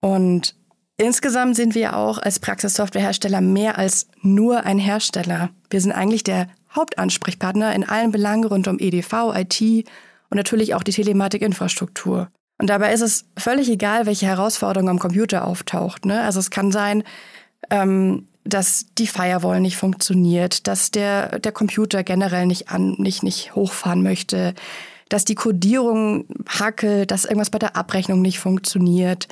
Und 0.00 0.54
insgesamt 0.96 1.56
sind 1.56 1.74
wir 1.74 1.96
auch 1.96 2.18
als 2.18 2.38
Praxissoftwarehersteller 2.38 3.40
mehr 3.40 3.78
als 3.78 4.08
nur 4.20 4.64
ein 4.64 4.78
Hersteller. 4.78 5.50
Wir 5.70 5.80
sind 5.80 5.92
eigentlich 5.92 6.22
der 6.22 6.48
Hauptansprechpartner 6.74 7.74
in 7.74 7.88
allen 7.88 8.12
Belangen 8.12 8.44
rund 8.44 8.68
um 8.68 8.78
EDV, 8.78 9.34
IT 9.34 9.60
und 10.28 10.36
natürlich 10.36 10.74
auch 10.74 10.82
die 10.82 10.92
Telematikinfrastruktur. 10.92 12.30
Und 12.60 12.68
dabei 12.68 12.92
ist 12.92 13.00
es 13.00 13.24
völlig 13.38 13.70
egal, 13.70 14.04
welche 14.04 14.26
Herausforderung 14.26 14.90
am 14.90 14.98
Computer 14.98 15.46
auftaucht. 15.46 16.04
Ne? 16.04 16.20
Also 16.20 16.40
es 16.40 16.50
kann 16.50 16.70
sein, 16.70 17.04
ähm, 17.70 18.28
dass 18.44 18.84
die 18.98 19.06
Firewall 19.06 19.60
nicht 19.60 19.78
funktioniert, 19.78 20.66
dass 20.66 20.90
der, 20.90 21.38
der 21.38 21.52
Computer 21.52 22.04
generell 22.04 22.44
nicht, 22.44 22.68
an, 22.68 22.96
nicht, 22.98 23.22
nicht 23.22 23.54
hochfahren 23.54 24.02
möchte, 24.02 24.52
dass 25.08 25.24
die 25.24 25.34
Codierung 25.34 26.26
hackelt, 26.46 27.10
dass 27.10 27.24
irgendwas 27.24 27.48
bei 27.48 27.58
der 27.58 27.76
Abrechnung 27.76 28.20
nicht 28.20 28.38
funktioniert, 28.38 29.26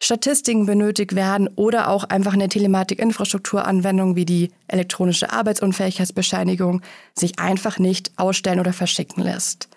Statistiken 0.00 0.64
benötigt 0.64 1.14
werden 1.14 1.48
oder 1.54 1.88
auch 1.88 2.04
einfach 2.04 2.32
eine 2.32 2.48
Telematik-Infrastrukturanwendung 2.48 4.16
wie 4.16 4.24
die 4.24 4.50
elektronische 4.66 5.30
Arbeitsunfähigkeitsbescheinigung 5.30 6.80
sich 7.14 7.38
einfach 7.38 7.78
nicht 7.78 8.12
ausstellen 8.16 8.60
oder 8.60 8.72
verschicken 8.72 9.22
lässt. 9.22 9.68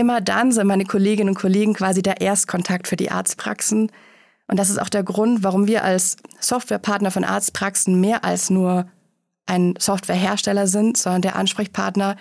Immer 0.00 0.22
dann 0.22 0.50
sind 0.50 0.66
meine 0.66 0.86
Kolleginnen 0.86 1.28
und 1.28 1.34
Kollegen 1.34 1.74
quasi 1.74 2.00
der 2.00 2.22
Erstkontakt 2.22 2.88
für 2.88 2.96
die 2.96 3.10
Arztpraxen. 3.10 3.92
Und 4.48 4.58
das 4.58 4.70
ist 4.70 4.80
auch 4.80 4.88
der 4.88 5.02
Grund, 5.02 5.44
warum 5.44 5.66
wir 5.66 5.84
als 5.84 6.16
Softwarepartner 6.38 7.10
von 7.10 7.22
Arztpraxen 7.22 8.00
mehr 8.00 8.24
als 8.24 8.48
nur 8.48 8.86
ein 9.44 9.74
Softwarehersteller 9.78 10.66
sind, 10.68 10.96
sondern 10.96 11.20
der 11.20 11.36
Ansprechpartner 11.36 12.16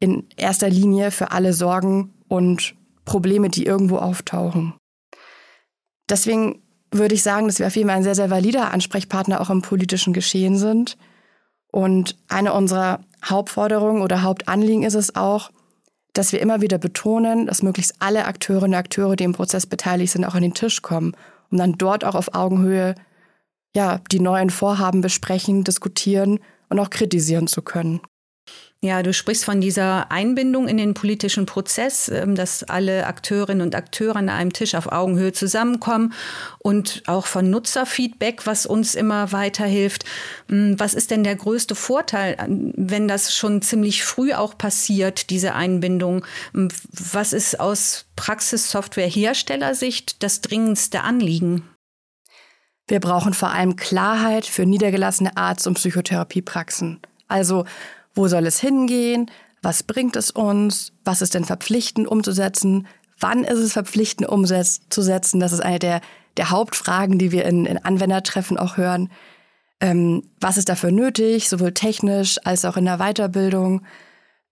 in 0.00 0.26
erster 0.36 0.68
Linie 0.68 1.12
für 1.12 1.30
alle 1.30 1.52
Sorgen 1.52 2.12
und 2.26 2.74
Probleme, 3.04 3.50
die 3.50 3.66
irgendwo 3.66 3.98
auftauchen. 3.98 4.74
Deswegen 6.10 6.60
würde 6.90 7.14
ich 7.14 7.22
sagen, 7.22 7.46
dass 7.46 7.60
wir 7.60 7.68
auf 7.68 7.76
jeden 7.76 7.88
Fall 7.88 7.98
ein 7.98 8.02
sehr, 8.02 8.16
sehr 8.16 8.30
valider 8.30 8.72
Ansprechpartner 8.72 9.40
auch 9.40 9.50
im 9.50 9.62
politischen 9.62 10.12
Geschehen 10.12 10.56
sind. 10.56 10.98
Und 11.70 12.16
eine 12.28 12.52
unserer 12.52 13.04
Hauptforderungen 13.24 14.02
oder 14.02 14.24
Hauptanliegen 14.24 14.82
ist 14.82 14.94
es 14.94 15.14
auch, 15.14 15.52
dass 16.16 16.32
wir 16.32 16.40
immer 16.40 16.60
wieder 16.60 16.78
betonen, 16.78 17.46
dass 17.46 17.62
möglichst 17.62 17.96
alle 17.98 18.24
Akteurinnen 18.24 18.70
und 18.70 18.78
Akteure, 18.78 19.16
die 19.16 19.24
im 19.24 19.32
Prozess 19.32 19.66
beteiligt 19.66 20.12
sind, 20.12 20.24
auch 20.24 20.34
an 20.34 20.42
den 20.42 20.54
Tisch 20.54 20.82
kommen, 20.82 21.14
um 21.50 21.58
dann 21.58 21.74
dort 21.74 22.04
auch 22.04 22.14
auf 22.14 22.34
Augenhöhe 22.34 22.94
ja, 23.74 24.00
die 24.10 24.20
neuen 24.20 24.48
Vorhaben 24.48 25.02
besprechen, 25.02 25.62
diskutieren 25.62 26.40
und 26.70 26.80
auch 26.80 26.88
kritisieren 26.88 27.46
zu 27.46 27.60
können. 27.60 28.00
Ja, 28.82 29.02
du 29.02 29.14
sprichst 29.14 29.46
von 29.46 29.62
dieser 29.62 30.12
Einbindung 30.12 30.68
in 30.68 30.76
den 30.76 30.92
politischen 30.92 31.46
Prozess, 31.46 32.08
ähm, 32.08 32.34
dass 32.34 32.62
alle 32.62 33.06
Akteurinnen 33.06 33.66
und 33.66 33.74
Akteure 33.74 34.16
an 34.16 34.28
einem 34.28 34.52
Tisch 34.52 34.74
auf 34.74 34.92
Augenhöhe 34.92 35.32
zusammenkommen 35.32 36.12
und 36.58 37.02
auch 37.06 37.26
von 37.26 37.48
Nutzerfeedback, 37.48 38.46
was 38.46 38.66
uns 38.66 38.94
immer 38.94 39.32
weiterhilft. 39.32 40.04
Hm, 40.48 40.78
was 40.78 40.92
ist 40.92 41.10
denn 41.10 41.24
der 41.24 41.36
größte 41.36 41.74
Vorteil, 41.74 42.36
wenn 42.76 43.08
das 43.08 43.34
schon 43.34 43.62
ziemlich 43.62 44.04
früh 44.04 44.34
auch 44.34 44.58
passiert, 44.58 45.30
diese 45.30 45.54
Einbindung? 45.54 46.26
Hm, 46.52 46.68
was 46.90 47.32
ist 47.32 47.58
aus 47.58 48.04
Praxissoftwareherstellersicht 48.14 50.22
das 50.22 50.42
dringendste 50.42 51.00
Anliegen? 51.00 51.62
Wir 52.88 53.00
brauchen 53.00 53.32
vor 53.32 53.50
allem 53.50 53.76
Klarheit 53.76 54.44
für 54.44 54.66
niedergelassene 54.66 55.36
Arzt- 55.36 55.66
und 55.66 55.74
Psychotherapiepraxen. 55.74 57.00
Also 57.26 57.64
wo 58.16 58.26
soll 58.28 58.46
es 58.46 58.58
hingehen? 58.58 59.30
Was 59.62 59.82
bringt 59.82 60.16
es 60.16 60.30
uns? 60.30 60.92
Was 61.04 61.22
ist 61.22 61.34
denn 61.34 61.44
verpflichtend 61.44 62.08
umzusetzen? 62.08 62.88
Wann 63.20 63.44
ist 63.44 63.58
es 63.58 63.72
verpflichtend 63.72 64.28
umzusetzen? 64.28 65.40
Das 65.40 65.52
ist 65.52 65.60
eine 65.60 65.78
der, 65.78 66.00
der 66.36 66.50
Hauptfragen, 66.50 67.18
die 67.18 67.32
wir 67.32 67.44
in, 67.44 67.66
in 67.66 67.78
Anwendertreffen 67.78 68.58
auch 68.58 68.76
hören. 68.76 69.10
Ähm, 69.80 70.22
was 70.40 70.56
ist 70.56 70.68
dafür 70.68 70.90
nötig, 70.90 71.48
sowohl 71.48 71.72
technisch 71.72 72.38
als 72.44 72.64
auch 72.64 72.76
in 72.76 72.86
der 72.86 72.98
Weiterbildung? 72.98 73.82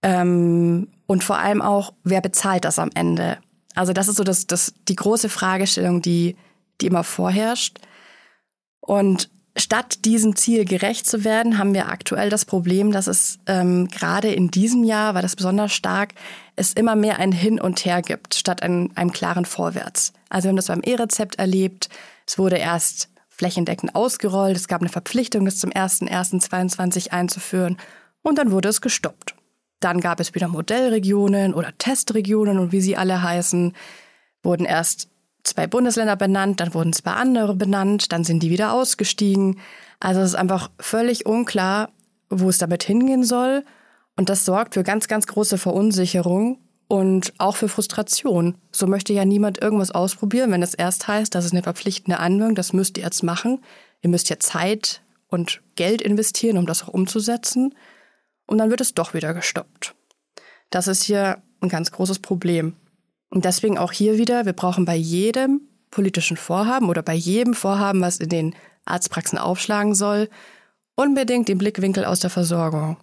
Ähm, 0.02 0.88
und 1.06 1.25
vor 1.25 1.38
allem 1.38 1.62
auch, 1.62 1.94
wer 2.04 2.21
bezahlt 2.21 2.64
das 2.64 2.78
am 2.78 2.90
Ende? 2.94 3.38
Also 3.75 3.92
das 3.92 4.09
ist 4.09 4.16
so 4.16 4.25
das, 4.25 4.47
das, 4.47 4.75
die 4.88 4.97
große 4.97 5.28
Fragestellung, 5.28 6.02
die, 6.02 6.37
die 6.80 6.87
immer 6.87 7.04
vorherrscht. 7.04 7.78
Und 8.80 9.30
Statt 9.57 10.05
diesem 10.05 10.35
Ziel 10.35 10.65
gerecht 10.65 11.07
zu 11.07 11.23
werden, 11.23 11.59
haben 11.59 11.75
wir 11.75 11.89
aktuell 11.89 12.29
das 12.29 12.45
Problem, 12.45 12.91
dass 12.91 13.07
es 13.07 13.39
ähm, 13.47 13.87
gerade 13.87 14.33
in 14.33 14.51
diesem 14.51 14.83
Jahr, 14.83 15.15
war 15.15 15.23
das 15.23 15.37
besonders 15.37 15.73
stark, 15.73 16.15
es 16.57 16.73
immer 16.73 16.97
mehr 16.97 17.21
ein 17.21 17.31
Hin 17.31 17.61
und 17.61 17.85
Her 17.85 18.03
gibt, 18.03 18.35
statt 18.35 18.65
einem, 18.65 18.91
einem 18.97 19.13
klaren 19.13 19.45
Vorwärts. 19.45 20.13
Also 20.29 20.47
wir 20.47 20.49
haben 20.51 20.57
das 20.57 20.67
beim 20.67 20.83
E-Rezept 20.83 21.37
erlebt. 21.37 21.89
Es 22.27 22.37
wurde 22.37 22.57
erst 22.57 23.09
flächendeckend 23.29 23.95
ausgerollt. 23.95 24.57
Es 24.57 24.67
gab 24.67 24.81
eine 24.81 24.91
Verpflichtung, 24.91 25.45
das 25.45 25.59
zum 25.59 25.71
01.01.22 25.71 27.11
einzuführen. 27.11 27.77
Und 28.23 28.39
dann 28.39 28.51
wurde 28.51 28.69
es 28.71 28.81
gestoppt. 28.81 29.37
Dann 29.79 30.01
gab 30.01 30.19
es 30.19 30.35
wieder 30.35 30.49
Modellregionen 30.49 31.55
oder 31.55 31.77
Testregionen 31.79 32.59
und 32.59 32.73
wie 32.73 32.81
sie 32.81 32.97
alle 32.97 33.23
heißen, 33.23 33.73
wurden 34.43 34.67
erst 34.67 35.09
zwei 35.45 35.67
Bundesländer 35.67 36.17
benannt, 36.17 36.61
dann 36.61 36.75
wurden 36.75 36.93
zwei 36.93 37.13
andere 37.13 37.55
benannt, 37.55 38.13
dann 38.13 38.25
sind 38.25 38.43
die 38.43 38.51
wieder 38.51 38.73
ausgestiegen. 38.73 39.61
Also 40.01 40.21
es 40.21 40.31
ist 40.31 40.35
einfach 40.35 40.71
völlig 40.81 41.27
unklar, 41.27 41.91
wo 42.31 42.49
es 42.49 42.59
damit 42.59 42.83
hingehen 42.83 43.25
soll. 43.25 43.65
Und 44.17 44.29
das 44.29 44.45
sorgt 44.45 44.75
für 44.75 44.83
ganz, 44.83 45.09
ganz 45.09 45.27
große 45.27 45.59
Verunsicherung 45.59 46.59
und 46.89 47.33
auch 47.39 47.57
für 47.57 47.69
Frustration. 47.69 48.57
So 48.73 48.87
möchte 48.87 49.13
ja 49.13 49.25
niemand 49.25 49.61
irgendwas 49.61 49.91
ausprobieren, 49.91 50.51
wenn 50.51 50.63
es 50.63 50.75
erst 50.75 51.09
heißt, 51.09 51.35
das 51.35 51.45
ist 51.45 51.53
eine 51.53 51.63
verpflichtende 51.63 52.19
Anwendung, 52.19 52.55
das 52.55 52.73
müsst 52.73 52.97
ihr 52.99 53.05
jetzt 53.05 53.23
machen. 53.23 53.63
Ihr 54.03 54.11
müsst 54.11 54.29
ja 54.29 54.39
Zeit 54.39 55.03
und 55.29 55.63
Geld 55.77 56.03
investieren, 56.03 56.59
um 56.59 56.67
das 56.67 56.83
auch 56.85 56.89
umzusetzen. 56.89 57.75
Und 58.47 58.59
dann 58.59 58.71
wird 58.71 58.81
es 58.81 58.95
doch 58.95 59.15
wieder 59.15 59.35
gestoppt. 59.35 59.95
Das 60.71 60.87
ist 60.87 61.03
hier 61.03 61.43
ein 61.61 61.69
ganz 61.69 61.91
großes 61.91 62.19
Problem. 62.19 62.77
Und 63.35 63.45
deswegen 63.45 63.79
auch 63.79 63.91
hier 63.91 64.17
wieder, 64.17 64.47
wir 64.47 64.53
brauchen 64.53 64.85
bei 64.85 64.95
jedem 64.95 65.62
politischen 65.91 66.37
Vorhaben 66.37 66.88
oder 66.88 67.03
bei 67.03 67.14
jedem 67.14 67.55
Vorhaben, 67.55 68.00
was 68.00 68.19
in 68.19 68.29
den 68.29 68.55
Arztpraxen 68.85 69.38
aufschlagen 69.38 69.97
soll, 69.97 70.29
unbedingt 70.95 71.49
den 71.49 71.59
Blickwinkel 71.59 72.05
aus 72.05 72.21
der 72.21 72.31
Versorgung. 72.31 72.97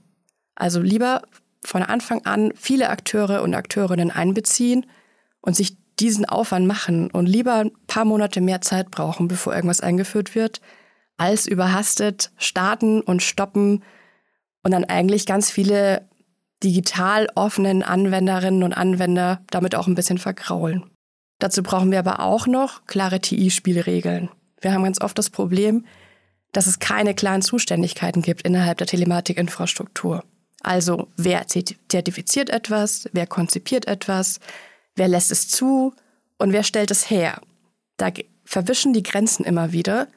Also 0.56 0.80
lieber 0.80 1.22
von 1.66 1.84
Anfang 1.84 2.26
an 2.26 2.54
viele 2.56 2.90
Akteure 2.90 3.44
und 3.44 3.54
Akteurinnen 3.54 4.10
einbeziehen 4.10 4.86
und 5.42 5.58
sich 5.58 5.76
diesen 6.00 6.24
Aufwand 6.24 6.66
machen 6.66 7.12
und 7.12 7.26
lieber 7.26 7.56
ein 7.56 7.72
paar 7.88 8.06
Monate 8.06 8.40
mehr 8.40 8.62
Zeit 8.62 8.90
brauchen, 8.90 9.28
bevor 9.28 9.54
irgendwas 9.54 9.82
eingeführt 9.82 10.34
wird, 10.34 10.62
als 11.18 11.46
überhastet 11.46 12.32
starten 12.38 13.02
und 13.02 13.22
stoppen 13.22 13.84
und 14.64 14.72
dann 14.72 14.86
eigentlich 14.86 15.26
ganz 15.26 15.52
viele 15.52 16.08
digital 16.64 17.28
offenen 17.36 17.84
Anwenderinnen 17.84 18.64
und 18.64 18.74
Anwender 18.74 19.42
damit 19.50 19.76
auch 19.76 19.88
ein 19.88 19.96
bisschen 19.96 20.18
vergraulen. 20.18 20.84
Dazu 21.40 21.64
brauchen 21.64 21.92
wir 21.92 22.00
aber 22.00 22.20
auch 22.20 22.46
noch 22.46 22.86
klare 22.86 23.20
TI-Spielregeln. 23.20 24.30
Wir 24.60 24.74
haben 24.74 24.84
ganz 24.84 25.02
oft 25.02 25.18
das 25.18 25.30
Problem, 25.30 25.86
dass 26.52 26.68
es 26.68 26.80
keine 26.80 27.16
klaren 27.16 27.42
Zuständigkeiten 27.42 28.22
gibt 28.22 28.44
innerhalb 28.44 28.78
der 28.78 28.88
Telematikinfrastruktur. 28.88 30.24
Also 30.62 31.08
wer 31.18 31.48
zertifiziert 31.48 32.52
etwas, 32.52 33.10
wer 33.14 33.26
konzipiert 33.26 33.88
etwas, 33.88 34.40
wer 34.96 35.08
lässt 35.08 35.32
es 35.32 35.48
zu 35.48 35.94
und 36.38 36.54
wer 36.54 36.64
stellt 36.64 36.92
es 36.92 37.10
her. 37.10 37.42
Da 37.98 38.10
verwischen 38.46 38.94
die 38.94 39.04
Grenzen 39.04 39.44
immer 39.44 39.72
wieder. 39.72 40.08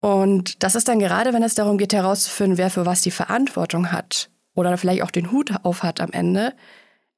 Und 0.00 0.62
das 0.62 0.74
ist 0.74 0.88
dann 0.88 0.98
gerade, 0.98 1.32
wenn 1.32 1.42
es 1.42 1.54
darum 1.54 1.78
geht 1.78 1.94
herauszufinden, 1.94 2.58
wer 2.58 2.68
für 2.68 2.84
was 2.84 3.00
die 3.00 3.10
Verantwortung 3.10 3.90
hat, 3.92 4.28
oder 4.54 4.76
vielleicht 4.78 5.02
auch 5.02 5.10
den 5.10 5.30
Hut 5.30 5.52
auf 5.62 5.82
hat 5.82 6.00
am 6.00 6.10
Ende, 6.12 6.54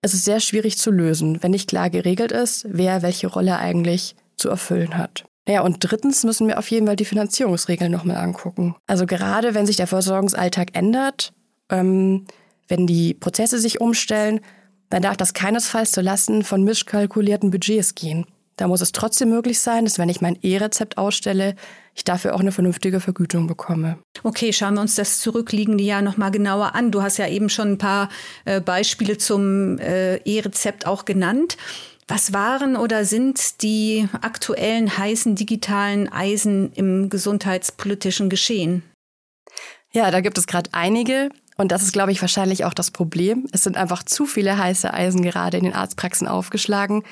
es 0.02 0.14
ist 0.14 0.24
sehr 0.24 0.40
schwierig 0.40 0.78
zu 0.78 0.90
lösen, 0.90 1.42
wenn 1.42 1.50
nicht 1.50 1.68
klar 1.68 1.90
geregelt 1.90 2.32
ist, 2.32 2.66
wer 2.68 3.02
welche 3.02 3.26
Rolle 3.26 3.58
eigentlich 3.58 4.14
zu 4.36 4.48
erfüllen 4.48 4.96
hat. 4.96 5.24
Ja, 5.48 5.62
und 5.62 5.78
drittens 5.80 6.24
müssen 6.24 6.48
wir 6.48 6.58
auf 6.58 6.70
jeden 6.70 6.86
Fall 6.86 6.96
die 6.96 7.04
Finanzierungsregeln 7.04 7.90
nochmal 7.90 8.16
angucken. 8.16 8.74
Also 8.86 9.06
gerade 9.06 9.54
wenn 9.54 9.66
sich 9.66 9.76
der 9.76 9.86
Versorgungsalltag 9.86 10.76
ändert, 10.76 11.32
ähm, 11.70 12.26
wenn 12.68 12.86
die 12.86 13.14
Prozesse 13.14 13.58
sich 13.58 13.80
umstellen, 13.80 14.40
dann 14.90 15.02
darf 15.02 15.16
das 15.16 15.34
keinesfalls 15.34 15.92
zu 15.92 16.00
Lasten 16.00 16.42
von 16.42 16.64
mischkalkulierten 16.64 17.50
Budgets 17.50 17.94
gehen. 17.94 18.26
Da 18.56 18.68
muss 18.68 18.80
es 18.80 18.92
trotzdem 18.92 19.28
möglich 19.28 19.60
sein, 19.60 19.84
dass 19.84 19.98
wenn 19.98 20.08
ich 20.08 20.22
mein 20.22 20.38
E-Rezept 20.42 20.96
ausstelle, 20.96 21.54
ich 21.94 22.04
dafür 22.04 22.34
auch 22.34 22.40
eine 22.40 22.52
vernünftige 22.52 23.00
Vergütung 23.00 23.46
bekomme. 23.46 23.98
Okay, 24.22 24.52
schauen 24.52 24.74
wir 24.74 24.80
uns 24.80 24.94
das 24.94 25.20
zurückliegende 25.20 25.84
Jahr 25.84 26.02
nochmal 26.02 26.30
genauer 26.30 26.74
an. 26.74 26.90
Du 26.90 27.02
hast 27.02 27.18
ja 27.18 27.28
eben 27.28 27.48
schon 27.48 27.72
ein 27.72 27.78
paar 27.78 28.08
äh, 28.46 28.60
Beispiele 28.60 29.18
zum 29.18 29.78
äh, 29.78 30.16
E-Rezept 30.16 30.86
auch 30.86 31.04
genannt. 31.04 31.56
Was 32.08 32.32
waren 32.32 32.76
oder 32.76 33.04
sind 33.04 33.62
die 33.62 34.08
aktuellen 34.20 34.96
heißen 34.96 35.34
digitalen 35.34 36.10
Eisen 36.10 36.72
im 36.72 37.10
gesundheitspolitischen 37.10 38.30
Geschehen? 38.30 38.84
Ja, 39.92 40.10
da 40.10 40.20
gibt 40.20 40.38
es 40.38 40.46
gerade 40.46 40.70
einige. 40.72 41.30
Und 41.56 41.72
das 41.72 41.82
ist, 41.82 41.92
glaube 41.92 42.12
ich, 42.12 42.20
wahrscheinlich 42.20 42.64
auch 42.64 42.74
das 42.74 42.90
Problem. 42.90 43.48
Es 43.52 43.64
sind 43.64 43.76
einfach 43.76 44.02
zu 44.02 44.26
viele 44.26 44.58
heiße 44.58 44.92
Eisen 44.92 45.22
gerade 45.22 45.56
in 45.56 45.64
den 45.64 45.72
Arztpraxen 45.72 46.28
aufgeschlagen, 46.28 47.02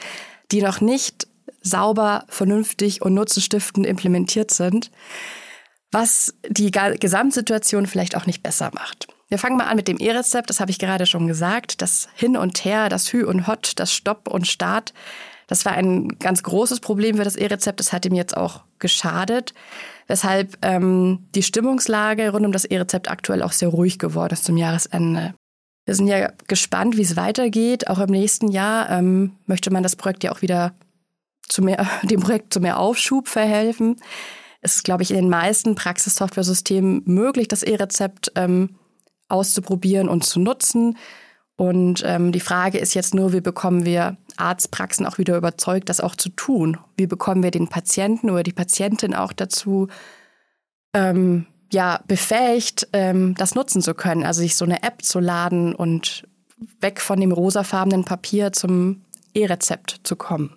die 0.52 0.62
noch 0.62 0.80
nicht 0.80 1.26
sauber, 1.64 2.24
vernünftig 2.28 3.02
und 3.02 3.14
nutzenstiftend 3.14 3.86
implementiert 3.86 4.52
sind, 4.52 4.92
was 5.90 6.34
die 6.48 6.70
Gesamtsituation 6.70 7.86
vielleicht 7.86 8.16
auch 8.16 8.26
nicht 8.26 8.42
besser 8.42 8.70
macht. 8.74 9.08
Wir 9.28 9.38
fangen 9.38 9.56
mal 9.56 9.66
an 9.66 9.76
mit 9.76 9.88
dem 9.88 9.98
E-Rezept, 9.98 10.50
das 10.50 10.60
habe 10.60 10.70
ich 10.70 10.78
gerade 10.78 11.06
schon 11.06 11.26
gesagt. 11.26 11.82
Das 11.82 12.08
Hin 12.14 12.36
und 12.36 12.64
Her, 12.64 12.88
das 12.88 13.12
Hü 13.12 13.24
und 13.24 13.46
Hot, 13.46 13.72
das 13.76 13.92
Stopp 13.92 14.28
und 14.28 14.46
Start, 14.46 14.92
Das 15.46 15.64
war 15.64 15.72
ein 15.72 16.08
ganz 16.20 16.42
großes 16.42 16.80
Problem 16.80 17.16
für 17.16 17.24
das 17.24 17.36
E-Rezept. 17.36 17.80
Das 17.80 17.92
hat 17.92 18.06
ihm 18.06 18.14
jetzt 18.14 18.36
auch 18.36 18.62
geschadet, 18.78 19.52
weshalb 20.06 20.56
ähm, 20.62 21.26
die 21.34 21.42
Stimmungslage 21.42 22.30
rund 22.30 22.46
um 22.46 22.52
das 22.52 22.64
E-Rezept 22.64 23.10
aktuell 23.10 23.42
auch 23.42 23.52
sehr 23.52 23.68
ruhig 23.68 23.98
geworden 23.98 24.32
ist 24.32 24.44
zum 24.44 24.56
Jahresende. 24.56 25.34
Wir 25.84 25.94
sind 25.94 26.06
ja 26.06 26.32
gespannt, 26.46 26.96
wie 26.96 27.02
es 27.02 27.16
weitergeht. 27.16 27.88
Auch 27.88 27.98
im 27.98 28.10
nächsten 28.10 28.48
Jahr 28.48 28.88
ähm, 28.90 29.36
möchte 29.46 29.70
man 29.70 29.82
das 29.82 29.96
Projekt 29.96 30.24
ja 30.24 30.32
auch 30.32 30.40
wieder 30.40 30.72
zu 31.48 31.62
mehr, 31.62 31.86
dem 32.02 32.20
Projekt 32.20 32.52
zu 32.52 32.60
mehr 32.60 32.78
Aufschub 32.78 33.28
verhelfen. 33.28 33.96
Es 34.60 34.76
ist, 34.76 34.84
glaube 34.84 35.02
ich, 35.02 35.10
in 35.10 35.16
den 35.16 35.28
meisten 35.28 35.74
Praxissoftware-Systemen 35.74 37.02
möglich, 37.04 37.48
das 37.48 37.62
E-Rezept 37.62 38.32
ähm, 38.34 38.76
auszuprobieren 39.28 40.08
und 40.08 40.24
zu 40.24 40.40
nutzen. 40.40 40.96
Und 41.56 42.02
ähm, 42.04 42.32
die 42.32 42.40
Frage 42.40 42.78
ist 42.78 42.94
jetzt 42.94 43.14
nur, 43.14 43.32
wie 43.32 43.40
bekommen 43.40 43.84
wir 43.84 44.16
Arztpraxen 44.36 45.06
auch 45.06 45.18
wieder 45.18 45.36
überzeugt, 45.36 45.88
das 45.88 46.00
auch 46.00 46.16
zu 46.16 46.30
tun? 46.30 46.78
Wie 46.96 47.06
bekommen 47.06 47.42
wir 47.42 47.50
den 47.50 47.68
Patienten 47.68 48.30
oder 48.30 48.42
die 48.42 48.52
Patientin 48.52 49.14
auch 49.14 49.32
dazu, 49.32 49.88
ähm, 50.94 51.46
ja, 51.72 52.00
befähigt, 52.08 52.88
ähm, 52.92 53.34
das 53.36 53.54
nutzen 53.54 53.82
zu 53.82 53.94
können? 53.94 54.24
Also 54.24 54.40
sich 54.40 54.56
so 54.56 54.64
eine 54.64 54.82
App 54.82 55.02
zu 55.02 55.20
laden 55.20 55.74
und 55.74 56.26
weg 56.80 57.00
von 57.00 57.20
dem 57.20 57.32
rosafarbenen 57.32 58.04
Papier 58.04 58.52
zum 58.52 59.02
E-Rezept 59.34 60.00
zu 60.02 60.16
kommen. 60.16 60.56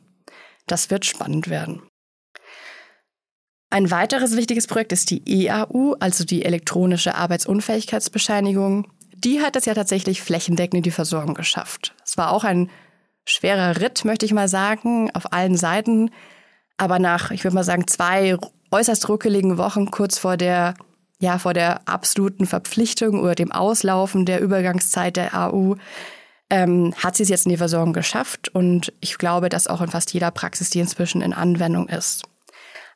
Das 0.67 0.89
wird 0.89 1.05
spannend 1.05 1.49
werden. 1.49 1.81
Ein 3.69 3.91
weiteres 3.91 4.37
wichtiges 4.37 4.67
Projekt 4.67 4.93
ist 4.93 5.09
die 5.09 5.47
EAU, 5.47 5.95
also 5.99 6.23
die 6.23 6.45
elektronische 6.45 7.15
Arbeitsunfähigkeitsbescheinigung 7.15 8.87
die 9.17 9.41
hat 9.41 9.55
es 9.55 9.65
ja 9.65 9.73
tatsächlich 9.73 10.21
flächendeckend 10.21 10.75
in 10.75 10.83
die 10.83 10.91
Versorgung 10.91 11.33
geschafft. 11.33 11.95
Es 12.05 12.17
war 12.17 12.31
auch 12.31 12.43
ein 12.43 12.69
schwerer 13.25 13.81
Ritt, 13.81 14.05
möchte 14.05 14.25
ich 14.25 14.33
mal 14.33 14.47
sagen, 14.47 15.09
auf 15.13 15.33
allen 15.33 15.57
Seiten. 15.57 16.11
Aber 16.77 16.99
nach, 16.99 17.31
ich 17.31 17.43
würde 17.43 17.55
mal 17.55 17.63
sagen, 17.63 17.87
zwei 17.87 18.37
äußerst 18.71 19.09
ruckeligen 19.09 19.57
Wochen 19.57 19.89
kurz 19.89 20.19
vor 20.19 20.37
der, 20.37 20.75
ja, 21.19 21.39
vor 21.39 21.53
der 21.53 21.87
absoluten 21.87 22.45
Verpflichtung 22.45 23.19
oder 23.19 23.33
dem 23.33 23.51
Auslaufen 23.51 24.25
der 24.25 24.39
Übergangszeit 24.39 25.17
der 25.17 25.33
AU, 25.33 25.75
ähm, 26.49 26.93
hat 26.97 27.15
sie 27.15 27.23
es 27.23 27.29
jetzt 27.29 27.45
in 27.45 27.51
die 27.51 27.57
Versorgung 27.57 27.93
geschafft. 27.93 28.49
Und 28.49 28.93
ich 28.99 29.17
glaube, 29.17 29.49
dass 29.49 29.67
auch 29.67 29.81
in 29.81 29.89
fast 29.89 30.13
jeder 30.13 30.31
Praxis, 30.31 30.69
die 30.69 30.79
inzwischen 30.79 31.21
in 31.21 31.33
Anwendung 31.33 31.89
ist. 31.89 32.23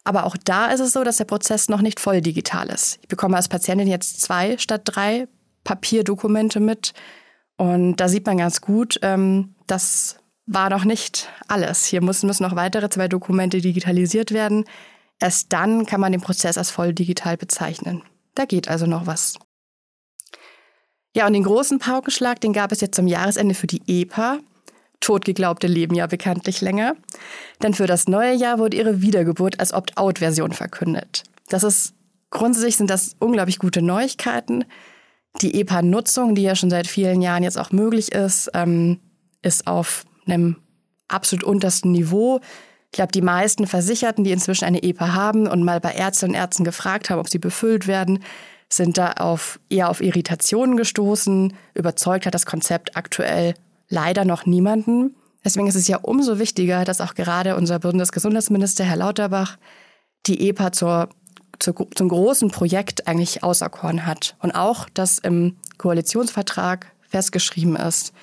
Aber 0.03 0.25
auch 0.25 0.35
da 0.37 0.67
ist 0.67 0.79
es 0.79 0.93
so, 0.93 1.03
dass 1.03 1.17
der 1.17 1.25
Prozess 1.25 1.69
noch 1.69 1.81
nicht 1.81 1.99
voll 1.99 2.21
digital 2.21 2.69
ist. 2.69 2.97
Ich 3.01 3.07
bekomme 3.07 3.37
als 3.37 3.49
Patientin 3.49 3.87
jetzt 3.87 4.21
zwei 4.21 4.57
statt 4.57 4.81
drei 4.85 5.27
Papierdokumente 5.63 6.59
mit. 6.59 6.93
Und 7.57 7.97
da 7.97 8.07
sieht 8.07 8.25
man 8.25 8.37
ganz 8.37 8.61
gut, 8.61 8.99
ähm, 9.03 9.53
das 9.67 10.17
war 10.47 10.69
noch 10.69 10.85
nicht 10.85 11.29
alles. 11.47 11.85
Hier 11.85 12.01
müssen, 12.01 12.25
müssen 12.25 12.43
noch 12.43 12.55
weitere 12.55 12.89
zwei 12.89 13.07
Dokumente 13.07 13.61
digitalisiert 13.61 14.31
werden. 14.31 14.65
Erst 15.19 15.53
dann 15.53 15.85
kann 15.85 16.01
man 16.01 16.11
den 16.11 16.21
Prozess 16.21 16.57
als 16.57 16.71
voll 16.71 16.93
digital 16.93 17.37
bezeichnen. 17.37 18.01
Da 18.33 18.45
geht 18.45 18.69
also 18.69 18.87
noch 18.87 19.05
was. 19.05 19.37
Ja, 21.15 21.27
und 21.27 21.33
den 21.33 21.43
großen 21.43 21.79
Paukenschlag, 21.79 22.39
den 22.39 22.53
gab 22.53 22.71
es 22.71 22.81
jetzt 22.81 22.95
zum 22.95 23.07
Jahresende 23.07 23.53
für 23.53 23.67
die 23.67 23.81
EPA. 23.87 24.39
Totgeglaubte 25.01 25.67
leben 25.67 25.95
ja 25.95 26.07
bekanntlich 26.07 26.61
länger. 26.61 26.95
Denn 27.61 27.73
für 27.73 27.87
das 27.87 28.07
neue 28.07 28.33
Jahr 28.33 28.59
wurde 28.59 28.77
ihre 28.77 29.01
Wiedergeburt 29.01 29.59
als 29.59 29.73
Opt-out-Version 29.73 30.53
verkündet. 30.53 31.23
Das 31.49 31.63
ist 31.63 31.93
grundsätzlich 32.29 32.77
sind 32.77 32.89
das 32.89 33.15
unglaublich 33.19 33.59
gute 33.59 33.81
Neuigkeiten. 33.81 34.63
Die 35.41 35.59
EPA-Nutzung, 35.59 36.35
die 36.35 36.43
ja 36.43 36.55
schon 36.55 36.69
seit 36.69 36.87
vielen 36.87 37.21
Jahren 37.21 37.43
jetzt 37.43 37.57
auch 37.57 37.71
möglich 37.71 38.11
ist, 38.11 38.49
ähm, 38.53 38.99
ist 39.41 39.67
auf 39.67 40.05
einem 40.25 40.57
absolut 41.07 41.43
untersten 41.43 41.91
Niveau. 41.91 42.39
Ich 42.91 42.97
glaube, 42.97 43.11
die 43.11 43.21
meisten 43.21 43.67
Versicherten, 43.67 44.23
die 44.23 44.31
inzwischen 44.31 44.65
eine 44.65 44.83
EPA 44.83 45.13
haben 45.13 45.47
und 45.47 45.63
mal 45.63 45.79
bei 45.79 45.91
Ärztinnen 45.91 46.35
und 46.35 46.41
Ärzten 46.41 46.63
gefragt 46.63 47.09
haben, 47.09 47.19
ob 47.19 47.29
sie 47.29 47.39
befüllt 47.39 47.87
werden, 47.87 48.19
sind 48.73 48.97
da 48.97 49.11
auf, 49.13 49.59
eher 49.69 49.89
auf 49.89 50.01
Irritationen 50.01 50.77
gestoßen. 50.77 51.53
Überzeugt 51.73 52.25
hat 52.25 52.33
das 52.33 52.45
Konzept 52.45 52.95
aktuell 52.95 53.53
leider 53.89 54.25
noch 54.25 54.45
niemanden. 54.45 55.15
Deswegen 55.43 55.67
ist 55.67 55.75
es 55.75 55.87
ja 55.87 55.97
umso 56.01 56.39
wichtiger, 56.39 56.85
dass 56.85 57.01
auch 57.01 57.15
gerade 57.15 57.55
unser 57.55 57.79
Bundesgesundheitsminister 57.79 58.83
Herr 58.83 58.97
Lauterbach 58.97 59.57
die 60.27 60.47
EPA 60.49 60.71
zur 60.71 61.09
zu, 61.61 61.73
zum 61.73 62.09
großen 62.09 62.49
Projekt 62.49 63.07
eigentlich 63.07 63.43
auserkoren 63.43 64.05
hat. 64.05 64.35
Und 64.39 64.51
auch, 64.51 64.89
dass 64.89 65.19
im 65.19 65.57
Koalitionsvertrag 65.77 66.91
festgeschrieben 67.07 67.75
ist, 67.75 68.13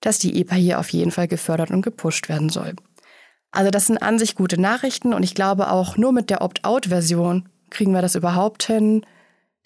dass 0.00 0.18
die 0.18 0.40
EPA 0.40 0.56
hier 0.56 0.78
auf 0.78 0.90
jeden 0.90 1.10
Fall 1.10 1.28
gefördert 1.28 1.70
und 1.70 1.82
gepusht 1.82 2.28
werden 2.28 2.48
soll. 2.48 2.74
Also 3.50 3.70
das 3.70 3.86
sind 3.86 3.98
an 3.98 4.18
sich 4.18 4.34
gute 4.34 4.60
Nachrichten 4.60 5.12
und 5.12 5.22
ich 5.22 5.34
glaube 5.34 5.70
auch 5.70 5.96
nur 5.96 6.12
mit 6.12 6.30
der 6.30 6.42
Opt-out-Version 6.42 7.48
kriegen 7.70 7.92
wir 7.92 8.02
das 8.02 8.14
überhaupt 8.14 8.64
hin, 8.64 9.06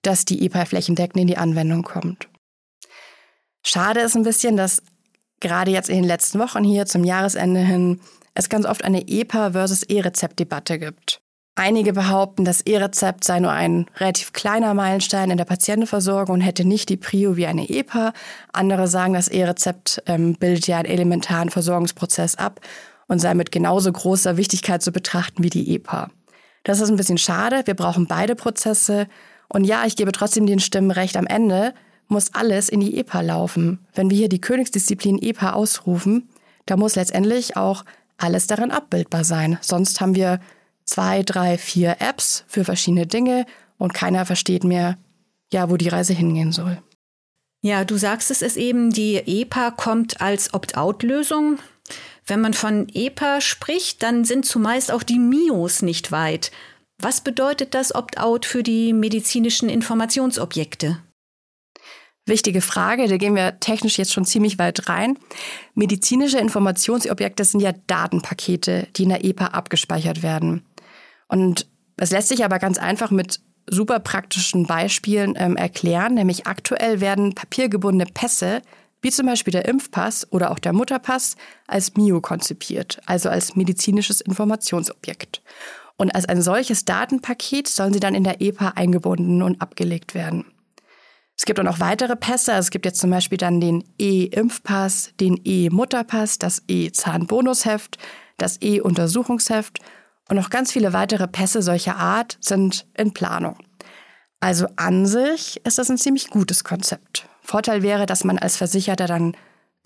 dass 0.06 0.24
die 0.24 0.44
EPA 0.44 0.64
flächendeckend 0.64 1.20
in 1.20 1.26
die 1.26 1.36
Anwendung 1.36 1.82
kommt. 1.82 2.28
Schade 3.64 4.00
ist 4.00 4.14
ein 4.14 4.22
bisschen, 4.22 4.56
dass 4.56 4.82
gerade 5.40 5.70
jetzt 5.70 5.88
in 5.88 5.96
den 5.96 6.04
letzten 6.04 6.38
Wochen 6.38 6.62
hier 6.62 6.86
zum 6.86 7.04
Jahresende 7.04 7.60
hin 7.60 8.00
es 8.34 8.48
ganz 8.48 8.66
oft 8.66 8.84
eine 8.84 9.08
EPA 9.08 9.52
versus 9.52 9.82
E-Rezept-Debatte 9.82 10.78
gibt. 10.78 11.20
Einige 11.58 11.94
behaupten, 11.94 12.44
das 12.44 12.60
E-Rezept 12.60 13.24
sei 13.24 13.40
nur 13.40 13.50
ein 13.50 13.86
relativ 13.96 14.34
kleiner 14.34 14.74
Meilenstein 14.74 15.30
in 15.30 15.38
der 15.38 15.46
Patientenversorgung 15.46 16.34
und 16.34 16.40
hätte 16.42 16.66
nicht 16.66 16.90
die 16.90 16.98
Prio 16.98 17.36
wie 17.36 17.46
eine 17.46 17.68
EPA. 17.70 18.12
Andere 18.52 18.88
sagen, 18.88 19.14
das 19.14 19.28
E-Rezept 19.28 20.02
ähm, 20.06 20.34
bildet 20.34 20.66
ja 20.66 20.76
einen 20.76 20.84
elementaren 20.84 21.48
Versorgungsprozess 21.48 22.34
ab 22.34 22.60
und 23.08 23.20
sei 23.20 23.32
mit 23.32 23.52
genauso 23.52 23.90
großer 23.90 24.36
Wichtigkeit 24.36 24.82
zu 24.82 24.92
betrachten 24.92 25.42
wie 25.42 25.50
die 25.50 25.74
EPA. 25.74 26.10
Das 26.64 26.80
ist 26.80 26.90
ein 26.90 26.96
bisschen 26.96 27.18
schade. 27.18 27.62
Wir 27.64 27.74
brauchen 27.74 28.06
beide 28.06 28.34
Prozesse. 28.34 29.08
Und 29.48 29.64
ja, 29.64 29.84
ich 29.86 29.96
gebe 29.96 30.12
trotzdem 30.12 30.46
den 30.46 30.60
Stimmen 30.60 30.90
recht. 30.90 31.16
Am 31.16 31.26
Ende 31.26 31.74
muss 32.08 32.34
alles 32.34 32.68
in 32.68 32.80
die 32.80 32.98
EPA 32.98 33.20
laufen. 33.20 33.78
Wenn 33.94 34.10
wir 34.10 34.16
hier 34.16 34.28
die 34.28 34.40
Königsdisziplin 34.40 35.20
EPA 35.20 35.52
ausrufen, 35.52 36.28
da 36.66 36.76
muss 36.76 36.96
letztendlich 36.96 37.56
auch 37.56 37.84
alles 38.18 38.46
daran 38.46 38.70
abbildbar 38.70 39.24
sein. 39.24 39.58
Sonst 39.60 40.00
haben 40.00 40.14
wir 40.14 40.40
zwei, 40.84 41.22
drei, 41.22 41.58
vier 41.58 41.96
Apps 42.00 42.44
für 42.46 42.64
verschiedene 42.64 43.06
Dinge 43.06 43.46
und 43.78 43.94
keiner 43.94 44.24
versteht 44.24 44.64
mehr, 44.64 44.98
ja, 45.52 45.70
wo 45.70 45.76
die 45.76 45.88
Reise 45.88 46.12
hingehen 46.12 46.52
soll. 46.52 46.80
Ja, 47.62 47.84
du 47.84 47.96
sagst 47.96 48.30
es 48.30 48.42
ist 48.42 48.56
eben, 48.56 48.92
die 48.92 49.16
EPA 49.16 49.72
kommt 49.72 50.20
als 50.20 50.54
Opt-out-Lösung. 50.54 51.58
Wenn 52.24 52.40
man 52.40 52.54
von 52.54 52.88
EPA 52.92 53.40
spricht, 53.40 54.02
dann 54.02 54.24
sind 54.24 54.44
zumeist 54.46 54.90
auch 54.90 55.02
die 55.02 55.18
MIOs 55.18 55.82
nicht 55.82 56.12
weit. 56.12 56.50
Was 56.98 57.20
bedeutet 57.20 57.74
das 57.74 57.94
Opt-out 57.94 58.46
für 58.46 58.62
die 58.62 58.92
medizinischen 58.92 59.68
Informationsobjekte? 59.68 61.02
Wichtige 62.24 62.60
Frage, 62.60 63.06
da 63.06 63.18
gehen 63.18 63.36
wir 63.36 63.60
technisch 63.60 63.98
jetzt 63.98 64.12
schon 64.12 64.24
ziemlich 64.24 64.58
weit 64.58 64.88
rein. 64.88 65.16
Medizinische 65.74 66.38
Informationsobjekte 66.38 67.44
sind 67.44 67.60
ja 67.60 67.72
Datenpakete, 67.86 68.88
die 68.96 69.04
in 69.04 69.10
der 69.10 69.24
EPA 69.24 69.46
abgespeichert 69.48 70.24
werden. 70.24 70.66
Und 71.28 71.68
es 71.96 72.10
lässt 72.10 72.28
sich 72.28 72.44
aber 72.44 72.58
ganz 72.58 72.78
einfach 72.78 73.12
mit 73.12 73.40
super 73.68 74.00
praktischen 74.00 74.66
Beispielen 74.66 75.34
ähm, 75.36 75.56
erklären, 75.56 76.14
nämlich 76.14 76.46
aktuell 76.46 77.00
werden 77.00 77.34
papiergebundene 77.34 78.10
Pässe, 78.12 78.62
wie 79.02 79.10
zum 79.10 79.26
Beispiel 79.26 79.52
der 79.52 79.66
Impfpass 79.66 80.26
oder 80.32 80.50
auch 80.50 80.58
der 80.58 80.72
Mutterpass, 80.72 81.36
als 81.68 81.94
MIO 81.94 82.20
konzipiert, 82.20 83.00
also 83.06 83.28
als 83.28 83.54
medizinisches 83.54 84.20
Informationsobjekt. 84.20 85.42
Und 85.96 86.14
als 86.14 86.26
ein 86.26 86.42
solches 86.42 86.84
Datenpaket 86.84 87.68
sollen 87.68 87.92
sie 87.92 88.00
dann 88.00 88.14
in 88.14 88.24
der 88.24 88.40
EPA 88.40 88.74
eingebunden 88.76 89.42
und 89.42 89.60
abgelegt 89.62 90.14
werden. 90.14 90.44
Es 91.38 91.44
gibt 91.44 91.60
auch 91.60 91.64
noch 91.64 91.80
weitere 91.80 92.16
Pässe. 92.16 92.52
Es 92.52 92.70
gibt 92.70 92.86
jetzt 92.86 93.00
zum 93.00 93.10
Beispiel 93.10 93.38
dann 93.38 93.60
den 93.60 93.84
E-Impfpass, 93.98 95.12
den 95.20 95.40
E-Mutterpass, 95.44 96.38
das 96.38 96.62
E-Zahnbonusheft, 96.66 97.98
das 98.38 98.60
E-Untersuchungsheft 98.62 99.80
und 100.28 100.36
noch 100.36 100.50
ganz 100.50 100.72
viele 100.72 100.92
weitere 100.92 101.28
Pässe 101.28 101.62
solcher 101.62 101.96
Art 101.96 102.38
sind 102.40 102.86
in 102.96 103.12
Planung. 103.12 103.56
Also 104.40 104.66
an 104.76 105.06
sich 105.06 105.60
ist 105.64 105.78
das 105.78 105.90
ein 105.90 105.98
ziemlich 105.98 106.30
gutes 106.30 106.64
Konzept. 106.64 107.28
Vorteil 107.42 107.82
wäre, 107.82 108.06
dass 108.06 108.24
man 108.24 108.38
als 108.38 108.56
Versicherter 108.56 109.06
dann 109.06 109.36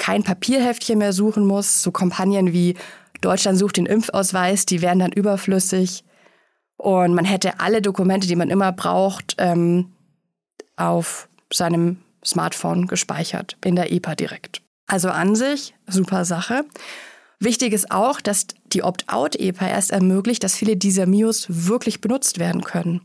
kein 0.01 0.25
Papierheftchen 0.25 0.99
mehr 0.99 1.13
suchen 1.13 1.47
muss. 1.47 1.83
So 1.83 1.93
Kampagnen 1.93 2.53
wie 2.53 2.75
Deutschland 3.21 3.59
sucht 3.59 3.77
den 3.77 3.87
Impfausweis, 3.87 4.65
die 4.67 4.81
wären 4.81 4.99
dann 4.99 5.13
überflüssig. 5.13 6.05
Und 6.79 7.15
man 7.15 7.27
hätte 7.27 7.61
alle 7.61 7.83
Dokumente, 7.83 8.27
die 8.27 8.35
man 8.35 8.49
immer 8.49 8.73
braucht, 8.73 9.37
ähm, 9.39 9.93
auf 10.77 11.29
seinem 11.53 11.99
Smartphone 12.25 12.87
gespeichert, 12.87 13.59
in 13.63 13.77
der 13.77 13.93
EPA 13.93 14.15
direkt. 14.15 14.63
Also 14.87 15.11
an 15.11 15.37
sich 15.37 15.75
super 15.87 16.25
Sache. 16.25 16.65
Wichtig 17.39 17.75
ist 17.75 17.91
auch, 17.91 18.23
dass 18.23 18.47
die 18.73 18.83
Opt-out-EPA 18.83 19.69
erst 19.69 19.91
ermöglicht, 19.91 20.43
dass 20.43 20.57
viele 20.57 20.77
dieser 20.77 21.07
MIOs 21.07 21.47
wirklich 21.49 22.01
benutzt 22.01 22.39
werden 22.39 22.63
können. 22.65 23.03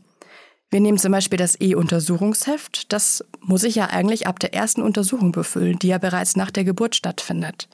Wir 0.70 0.80
nehmen 0.80 0.98
zum 0.98 1.12
Beispiel 1.12 1.38
das 1.38 1.60
E-Untersuchungsheft. 1.60 2.92
Das 2.92 3.24
muss 3.40 3.62
ich 3.62 3.76
ja 3.76 3.86
eigentlich 3.86 4.26
ab 4.26 4.40
der 4.40 4.52
ersten 4.52 4.82
Untersuchung 4.82 5.32
befüllen, 5.32 5.78
die 5.78 5.88
ja 5.88 5.98
bereits 5.98 6.36
nach 6.36 6.50
der 6.50 6.64
Geburt 6.64 6.96
stattfindet. 6.96 7.68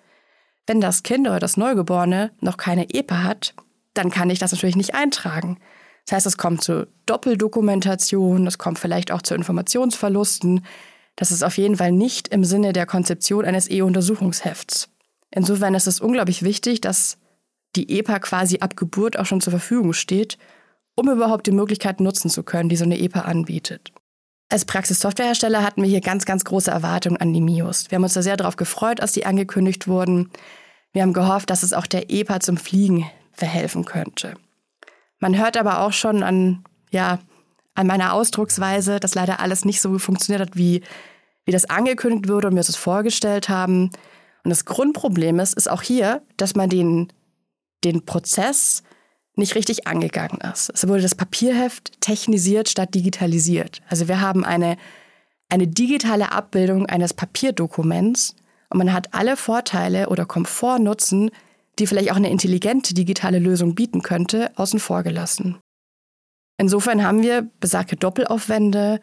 Wenn 0.67 0.81
das 0.81 1.03
Kind 1.03 1.27
oder 1.27 1.41
das 1.41 1.57
Neugeborene 1.57 2.33
noch 2.41 2.57
keine 2.57 2.91
EPA 2.91 3.25
hat, 3.25 3.55
dann 3.95 4.11
kann 4.11 4.31
ich 4.31 4.39
das 4.39 4.53
natürlich 4.53 4.77
nicht 4.77 4.95
eintragen. 4.95 5.59
Das 6.07 6.17
heißt, 6.17 6.27
es 6.27 6.37
kommt 6.39 6.63
zu 6.63 6.87
Doppeldokumentation, 7.07 8.47
es 8.47 8.59
kommt 8.59 8.79
vielleicht 8.79 9.11
auch 9.11 9.23
zu 9.23 9.35
Informationsverlusten. 9.35 10.65
Das 11.17 11.31
ist 11.31 11.43
auf 11.43 11.57
jeden 11.59 11.77
Fall 11.77 11.93
nicht 11.93 12.29
im 12.29 12.45
Sinne 12.45 12.73
der 12.73 12.87
Konzeption 12.87 13.45
eines 13.45 13.71
E-Untersuchungshefts. 13.71 14.89
Insofern 15.31 15.75
ist 15.75 15.87
es 15.87 16.01
unglaublich 16.01 16.43
wichtig, 16.43 16.81
dass 16.81 17.19
die 17.75 17.99
EPA 17.99 18.19
quasi 18.19 18.59
ab 18.59 18.77
Geburt 18.77 19.19
auch 19.19 19.27
schon 19.27 19.41
zur 19.41 19.53
Verfügung 19.53 19.95
steht, 19.95 20.37
um 20.95 21.11
überhaupt 21.11 21.47
die 21.47 21.53
Möglichkeit 21.53 22.01
nutzen 22.01 22.31
zu 22.31 22.43
können, 22.43 22.69
die 22.69 22.77
so 22.77 22.85
eine 22.85 22.99
EPA 22.99 23.21
anbietet. 23.21 23.93
Als 24.49 24.67
Praxissoftwarehersteller 24.67 25.63
hatten 25.63 25.83
wir 25.83 25.89
hier 25.89 26.03
ganz, 26.03 26.27
ganz 26.27 26.45
große 26.45 26.71
Erwartungen 26.71 27.17
an 27.17 27.33
die 27.33 27.41
MIOS. 27.41 27.91
Wir 27.91 27.97
haben 27.97 28.03
uns 28.03 28.13
da 28.13 28.23
sehr 28.23 28.37
darauf 28.37 28.57
gefreut, 28.57 29.01
als 29.01 29.13
die 29.13 29.25
angekündigt 29.25 29.89
wurden. 29.89 30.31
Wir 30.93 31.03
haben 31.03 31.15
gehofft, 31.15 31.49
dass 31.49 31.63
es 31.63 31.73
auch 31.73 31.87
der 31.87 32.11
EPA 32.11 32.41
zum 32.41 32.59
Fliegen 32.59 33.11
verhelfen 33.33 33.87
könnte. 33.87 34.35
Man 35.21 35.39
hört 35.39 35.57
aber 35.57 35.81
auch 35.81 35.93
schon 35.93 36.23
an, 36.23 36.65
ja, 36.91 37.19
an 37.75 37.87
meiner 37.87 38.13
Ausdrucksweise, 38.13 39.01
dass 39.01 39.15
leider 39.15 39.41
alles 39.41 39.65
nicht 39.65 39.81
so 39.81 39.99
funktioniert 39.99 40.43
hat, 40.43 40.57
wie, 40.57 40.83
wie 41.47 41.53
das 41.53 41.71
angekündigt 41.71 42.29
wurde 42.29 42.49
und 42.49 42.55
wir 42.55 42.61
es 42.61 42.77
vorgestellt 42.77 43.49
haben. 43.49 43.85
Und 44.45 44.51
das 44.51 44.67
Grundproblem 44.67 45.39
ist, 45.39 45.55
ist 45.55 45.71
auch 45.71 45.81
hier, 45.81 46.23
dass 46.37 46.55
man 46.55 46.69
den, 46.69 47.11
den 47.85 48.05
Prozess 48.05 48.83
nicht 49.35 49.55
richtig 49.55 49.87
angegangen 49.87 50.39
ist. 50.53 50.71
Es 50.75 50.87
wurde 50.87 51.03
das 51.03 51.15
Papierheft 51.15 52.01
technisiert 52.01 52.69
statt 52.69 52.95
digitalisiert. 52.95 53.81
Also 53.89 54.09
wir 54.09 54.21
haben 54.21 54.45
eine, 54.45 54.77
eine 55.49 55.67
digitale 55.67 56.33
Abbildung 56.33 56.87
eines 56.87 57.15
Papierdokuments 57.15 58.37
und 58.71 58.79
man 58.79 58.93
hat 58.93 59.15
alle 59.15 59.37
Vorteile 59.37 60.09
oder 60.09 60.27
Komfortnutzen, 60.27 61.31
die 61.79 61.87
vielleicht 61.87 62.13
auch 62.13 62.17
eine 62.17 62.31
intelligente 62.31 62.95
digitale 62.95 63.39
Lösung 63.39 63.75
bieten 63.75 64.03
könnte, 64.03 64.51
außen 64.57 64.81
vor 64.81 65.03
gelassen. 65.03 65.59
Insofern 66.59 67.03
haben 67.03 67.23
wir 67.23 67.49
besagte 67.61 67.97
Doppelaufwände, 67.97 69.01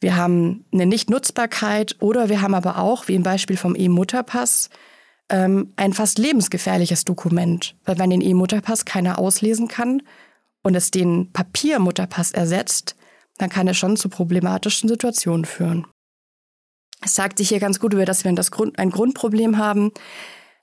wir 0.00 0.16
haben 0.16 0.66
eine 0.70 0.84
Nichtnutzbarkeit 0.84 1.96
oder 2.00 2.28
wir 2.28 2.42
haben 2.42 2.54
aber 2.54 2.78
auch, 2.78 3.08
wie 3.08 3.14
im 3.14 3.22
Beispiel 3.22 3.56
vom 3.56 3.74
E-Mutterpass, 3.74 4.68
ähm, 5.30 5.72
ein 5.76 5.92
fast 5.92 6.18
lebensgefährliches 6.18 7.04
Dokument, 7.04 7.76
weil 7.84 7.98
wenn 7.98 8.10
den 8.10 8.20
E-Mutterpass 8.20 8.84
keiner 8.84 9.18
auslesen 9.18 9.68
kann 9.68 10.02
und 10.62 10.74
es 10.74 10.90
den 10.90 11.32
Papiermutterpass 11.32 12.32
ersetzt, 12.32 12.96
dann 13.38 13.50
kann 13.50 13.68
es 13.68 13.76
schon 13.76 13.96
zu 13.96 14.08
problematischen 14.08 14.88
Situationen 14.88 15.44
führen. 15.44 15.86
Es 17.04 17.14
sagt 17.14 17.38
sich 17.38 17.48
hier 17.48 17.60
ganz 17.60 17.80
gut 17.80 17.92
über, 17.92 18.04
dass 18.04 18.24
wir 18.24 18.32
das 18.32 18.50
Grund, 18.50 18.78
ein 18.78 18.90
Grundproblem 18.90 19.58
haben. 19.58 19.92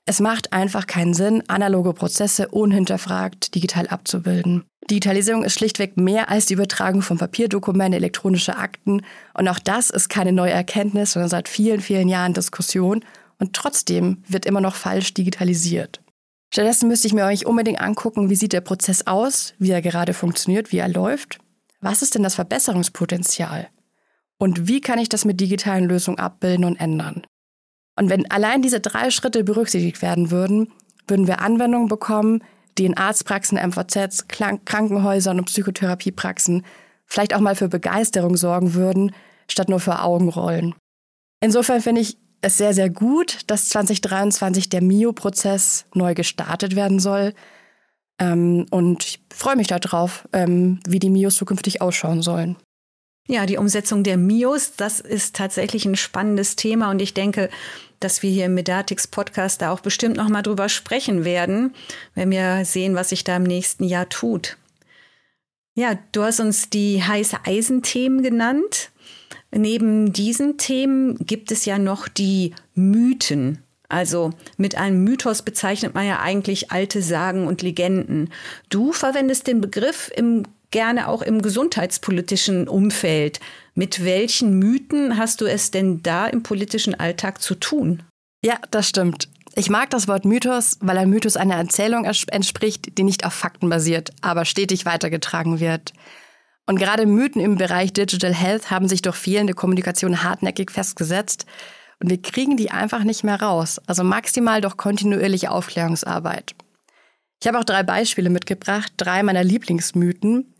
Es 0.04 0.18
macht 0.18 0.52
einfach 0.52 0.86
keinen 0.86 1.14
Sinn, 1.14 1.44
analoge 1.48 1.92
Prozesse 1.92 2.48
unhinterfragt 2.48 3.54
digital 3.54 3.86
abzubilden. 3.86 4.64
Digitalisierung 4.90 5.44
ist 5.44 5.54
schlichtweg 5.54 5.96
mehr 5.96 6.28
als 6.28 6.46
die 6.46 6.54
Übertragung 6.54 7.02
von 7.02 7.18
Papierdokumenten, 7.18 7.92
elektronische 7.92 8.56
Akten. 8.56 9.02
Und 9.34 9.46
auch 9.46 9.60
das 9.60 9.90
ist 9.90 10.08
keine 10.08 10.32
neue 10.32 10.50
Erkenntnis, 10.50 11.12
sondern 11.12 11.28
seit 11.28 11.48
vielen, 11.48 11.80
vielen 11.80 12.08
Jahren 12.08 12.34
Diskussion 12.34 13.04
und 13.42 13.54
trotzdem 13.54 14.22
wird 14.28 14.46
immer 14.46 14.60
noch 14.60 14.76
falsch 14.76 15.14
digitalisiert. 15.14 16.00
Stattdessen 16.54 16.86
müsste 16.86 17.08
ich 17.08 17.12
mir 17.12 17.24
euch 17.24 17.44
unbedingt 17.44 17.80
angucken, 17.80 18.30
wie 18.30 18.36
sieht 18.36 18.52
der 18.52 18.60
Prozess 18.60 19.08
aus, 19.08 19.54
wie 19.58 19.72
er 19.72 19.82
gerade 19.82 20.14
funktioniert, 20.14 20.70
wie 20.70 20.78
er 20.78 20.88
läuft. 20.88 21.40
Was 21.80 22.02
ist 22.02 22.14
denn 22.14 22.22
das 22.22 22.36
Verbesserungspotenzial? 22.36 23.68
Und 24.38 24.68
wie 24.68 24.80
kann 24.80 25.00
ich 25.00 25.08
das 25.08 25.24
mit 25.24 25.40
digitalen 25.40 25.86
Lösungen 25.86 26.20
abbilden 26.20 26.64
und 26.64 26.76
ändern? 26.76 27.22
Und 27.96 28.10
wenn 28.10 28.30
allein 28.30 28.62
diese 28.62 28.78
drei 28.78 29.10
Schritte 29.10 29.42
berücksichtigt 29.42 30.02
werden 30.02 30.30
würden, 30.30 30.70
würden 31.08 31.26
wir 31.26 31.40
Anwendungen 31.40 31.88
bekommen, 31.88 32.44
die 32.78 32.84
in 32.84 32.96
Arztpraxen, 32.96 33.58
MVZs, 33.58 34.28
Krankenhäusern 34.28 35.40
und 35.40 35.46
Psychotherapiepraxen 35.46 36.64
vielleicht 37.06 37.34
auch 37.34 37.40
mal 37.40 37.56
für 37.56 37.68
Begeisterung 37.68 38.36
sorgen 38.36 38.74
würden, 38.74 39.12
statt 39.48 39.68
nur 39.68 39.80
für 39.80 40.00
Augenrollen. 40.00 40.76
Insofern 41.40 41.80
finde 41.80 42.02
ich 42.02 42.21
es 42.42 42.58
sehr, 42.58 42.74
sehr 42.74 42.90
gut, 42.90 43.38
dass 43.46 43.68
2023 43.70 44.68
der 44.68 44.82
MIO-Prozess 44.82 45.86
neu 45.94 46.14
gestartet 46.14 46.76
werden 46.76 46.98
soll. 46.98 47.32
Ähm, 48.18 48.66
und 48.70 49.04
ich 49.04 49.20
freue 49.32 49.56
mich 49.56 49.68
darauf, 49.68 50.28
ähm, 50.32 50.80
wie 50.86 50.98
die 50.98 51.10
MIOs 51.10 51.36
zukünftig 51.36 51.80
ausschauen 51.80 52.20
sollen. 52.20 52.56
Ja, 53.28 53.46
die 53.46 53.56
Umsetzung 53.56 54.02
der 54.02 54.16
MIOs, 54.16 54.74
das 54.76 54.98
ist 55.00 55.36
tatsächlich 55.36 55.84
ein 55.86 55.96
spannendes 55.96 56.56
Thema 56.56 56.90
und 56.90 57.00
ich 57.00 57.14
denke, 57.14 57.48
dass 58.00 58.22
wir 58.22 58.30
hier 58.30 58.46
im 58.46 58.54
Medatix 58.54 59.06
Podcast 59.06 59.62
da 59.62 59.70
auch 59.70 59.80
bestimmt 59.80 60.16
noch 60.16 60.28
mal 60.28 60.42
drüber 60.42 60.68
sprechen 60.68 61.24
werden, 61.24 61.74
wenn 62.14 62.30
wir 62.30 62.64
sehen, 62.64 62.96
was 62.96 63.10
sich 63.10 63.22
da 63.22 63.36
im 63.36 63.44
nächsten 63.44 63.84
Jahr 63.84 64.08
tut. 64.08 64.56
Ja, 65.74 65.98
du 66.12 66.22
hast 66.22 66.40
uns 66.40 66.68
die 66.68 67.02
heiße 67.02 67.38
Eisenthemen 67.46 68.22
genannt. 68.22 68.90
Neben 69.54 70.12
diesen 70.12 70.56
Themen 70.56 71.16
gibt 71.18 71.52
es 71.52 71.64
ja 71.66 71.78
noch 71.78 72.08
die 72.08 72.54
Mythen. 72.74 73.58
Also 73.88 74.30
mit 74.56 74.76
einem 74.76 75.04
Mythos 75.04 75.42
bezeichnet 75.42 75.94
man 75.94 76.06
ja 76.06 76.20
eigentlich 76.20 76.72
alte 76.72 77.02
Sagen 77.02 77.46
und 77.46 77.60
Legenden. 77.60 78.30
Du 78.70 78.92
verwendest 78.92 79.46
den 79.46 79.60
Begriff 79.60 80.10
im, 80.16 80.44
gerne 80.70 81.08
auch 81.08 81.20
im 81.20 81.42
gesundheitspolitischen 81.42 82.66
Umfeld. 82.66 83.40
Mit 83.74 84.02
welchen 84.02 84.58
Mythen 84.58 85.18
hast 85.18 85.42
du 85.42 85.44
es 85.44 85.70
denn 85.70 86.02
da 86.02 86.26
im 86.26 86.42
politischen 86.42 86.98
Alltag 86.98 87.42
zu 87.42 87.54
tun? 87.54 88.02
Ja, 88.42 88.58
das 88.70 88.88
stimmt. 88.88 89.28
Ich 89.54 89.68
mag 89.68 89.90
das 89.90 90.08
Wort 90.08 90.24
Mythos, 90.24 90.78
weil 90.80 90.96
ein 90.96 91.10
Mythos 91.10 91.36
einer 91.36 91.56
Erzählung 91.56 92.06
entspricht, 92.06 92.96
die 92.96 93.02
nicht 93.02 93.26
auf 93.26 93.34
Fakten 93.34 93.68
basiert, 93.68 94.10
aber 94.22 94.46
stetig 94.46 94.86
weitergetragen 94.86 95.60
wird. 95.60 95.92
Und 96.72 96.78
gerade 96.78 97.04
Mythen 97.04 97.42
im 97.42 97.56
Bereich 97.56 97.92
Digital 97.92 98.32
Health 98.32 98.70
haben 98.70 98.88
sich 98.88 99.02
durch 99.02 99.16
fehlende 99.16 99.52
Kommunikation 99.52 100.22
hartnäckig 100.22 100.70
festgesetzt. 100.70 101.44
Und 102.00 102.08
wir 102.08 102.22
kriegen 102.22 102.56
die 102.56 102.70
einfach 102.70 103.04
nicht 103.04 103.24
mehr 103.24 103.42
raus. 103.42 103.78
Also 103.86 104.02
maximal 104.04 104.62
durch 104.62 104.78
kontinuierliche 104.78 105.50
Aufklärungsarbeit. 105.50 106.54
Ich 107.42 107.46
habe 107.46 107.58
auch 107.58 107.64
drei 107.64 107.82
Beispiele 107.82 108.30
mitgebracht, 108.30 108.90
drei 108.96 109.22
meiner 109.22 109.44
Lieblingsmythen, 109.44 110.54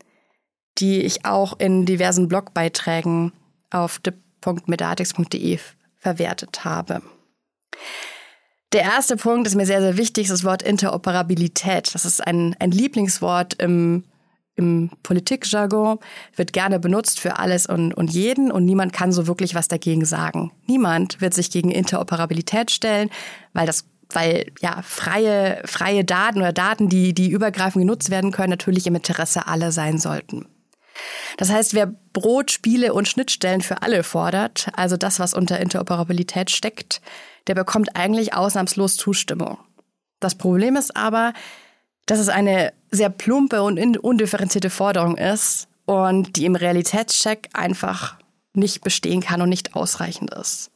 die 0.77 1.01
ich 1.01 1.25
auch 1.25 1.57
in 1.57 1.87
diversen 1.87 2.27
Blogbeiträgen 2.27 3.31
auf 3.71 3.97
dip.medatix.de 3.97 5.57
verwertet 5.97 6.63
habe. 6.63 7.01
Der 8.71 8.83
erste 8.83 9.17
Punkt 9.17 9.47
ist 9.47 9.55
mir 9.55 9.65
sehr, 9.65 9.81
sehr 9.81 9.97
wichtig, 9.97 10.25
ist 10.25 10.31
das 10.31 10.43
Wort 10.43 10.61
Interoperabilität. 10.61 11.95
Das 11.95 12.05
ist 12.05 12.21
ein, 12.21 12.55
ein 12.59 12.69
Lieblingswort 12.69 13.55
im 13.55 14.03
im 14.55 14.91
Politikjargon 15.01 15.99
wird 16.35 16.53
gerne 16.53 16.79
benutzt 16.79 17.19
für 17.19 17.39
alles 17.39 17.65
und, 17.65 17.93
und 17.93 18.11
jeden 18.11 18.51
und 18.51 18.65
niemand 18.65 18.93
kann 18.93 19.11
so 19.11 19.25
wirklich 19.27 19.55
was 19.55 19.67
dagegen 19.67 20.05
sagen. 20.05 20.51
Niemand 20.67 21.21
wird 21.21 21.33
sich 21.33 21.49
gegen 21.49 21.71
Interoperabilität 21.71 22.71
stellen, 22.71 23.09
weil 23.53 23.65
das 23.65 23.85
weil 24.09 24.51
ja 24.61 24.81
freie 24.83 25.61
freie 25.65 26.03
Daten 26.03 26.39
oder 26.39 26.53
Daten, 26.53 26.87
die 26.87 27.13
die 27.13 27.31
übergreifend 27.31 27.81
genutzt 27.81 28.11
werden 28.11 28.31
können, 28.31 28.51
natürlich 28.51 28.85
im 28.85 28.95
Interesse 28.95 29.47
aller 29.47 29.71
sein 29.71 29.97
sollten. 29.97 30.45
Das 31.37 31.49
heißt, 31.49 31.73
wer 31.73 31.87
Brot, 31.87 32.51
Spiele 32.51 32.93
und 32.93 33.07
Schnittstellen 33.07 33.61
für 33.61 33.81
alle 33.81 34.03
fordert, 34.03 34.69
also 34.75 34.97
das, 34.97 35.19
was 35.19 35.33
unter 35.33 35.59
Interoperabilität 35.59 36.51
steckt, 36.51 37.01
der 37.47 37.55
bekommt 37.55 37.95
eigentlich 37.95 38.33
ausnahmslos 38.35 38.97
Zustimmung. 38.97 39.57
Das 40.19 40.35
Problem 40.35 40.75
ist 40.75 40.95
aber, 40.95 41.33
dass 42.05 42.19
es 42.19 42.29
eine 42.29 42.73
sehr 42.93 43.09
plumpe 43.09 43.61
und 43.63 43.97
undifferenzierte 43.97 44.69
Forderung 44.69 45.17
ist 45.17 45.67
und 45.85 46.35
die 46.35 46.45
im 46.45 46.55
Realitätscheck 46.55 47.49
einfach 47.53 48.17
nicht 48.53 48.83
bestehen 48.83 49.21
kann 49.21 49.41
und 49.41 49.49
nicht 49.49 49.75
ausreichend 49.75 50.33
ist. 50.33 50.71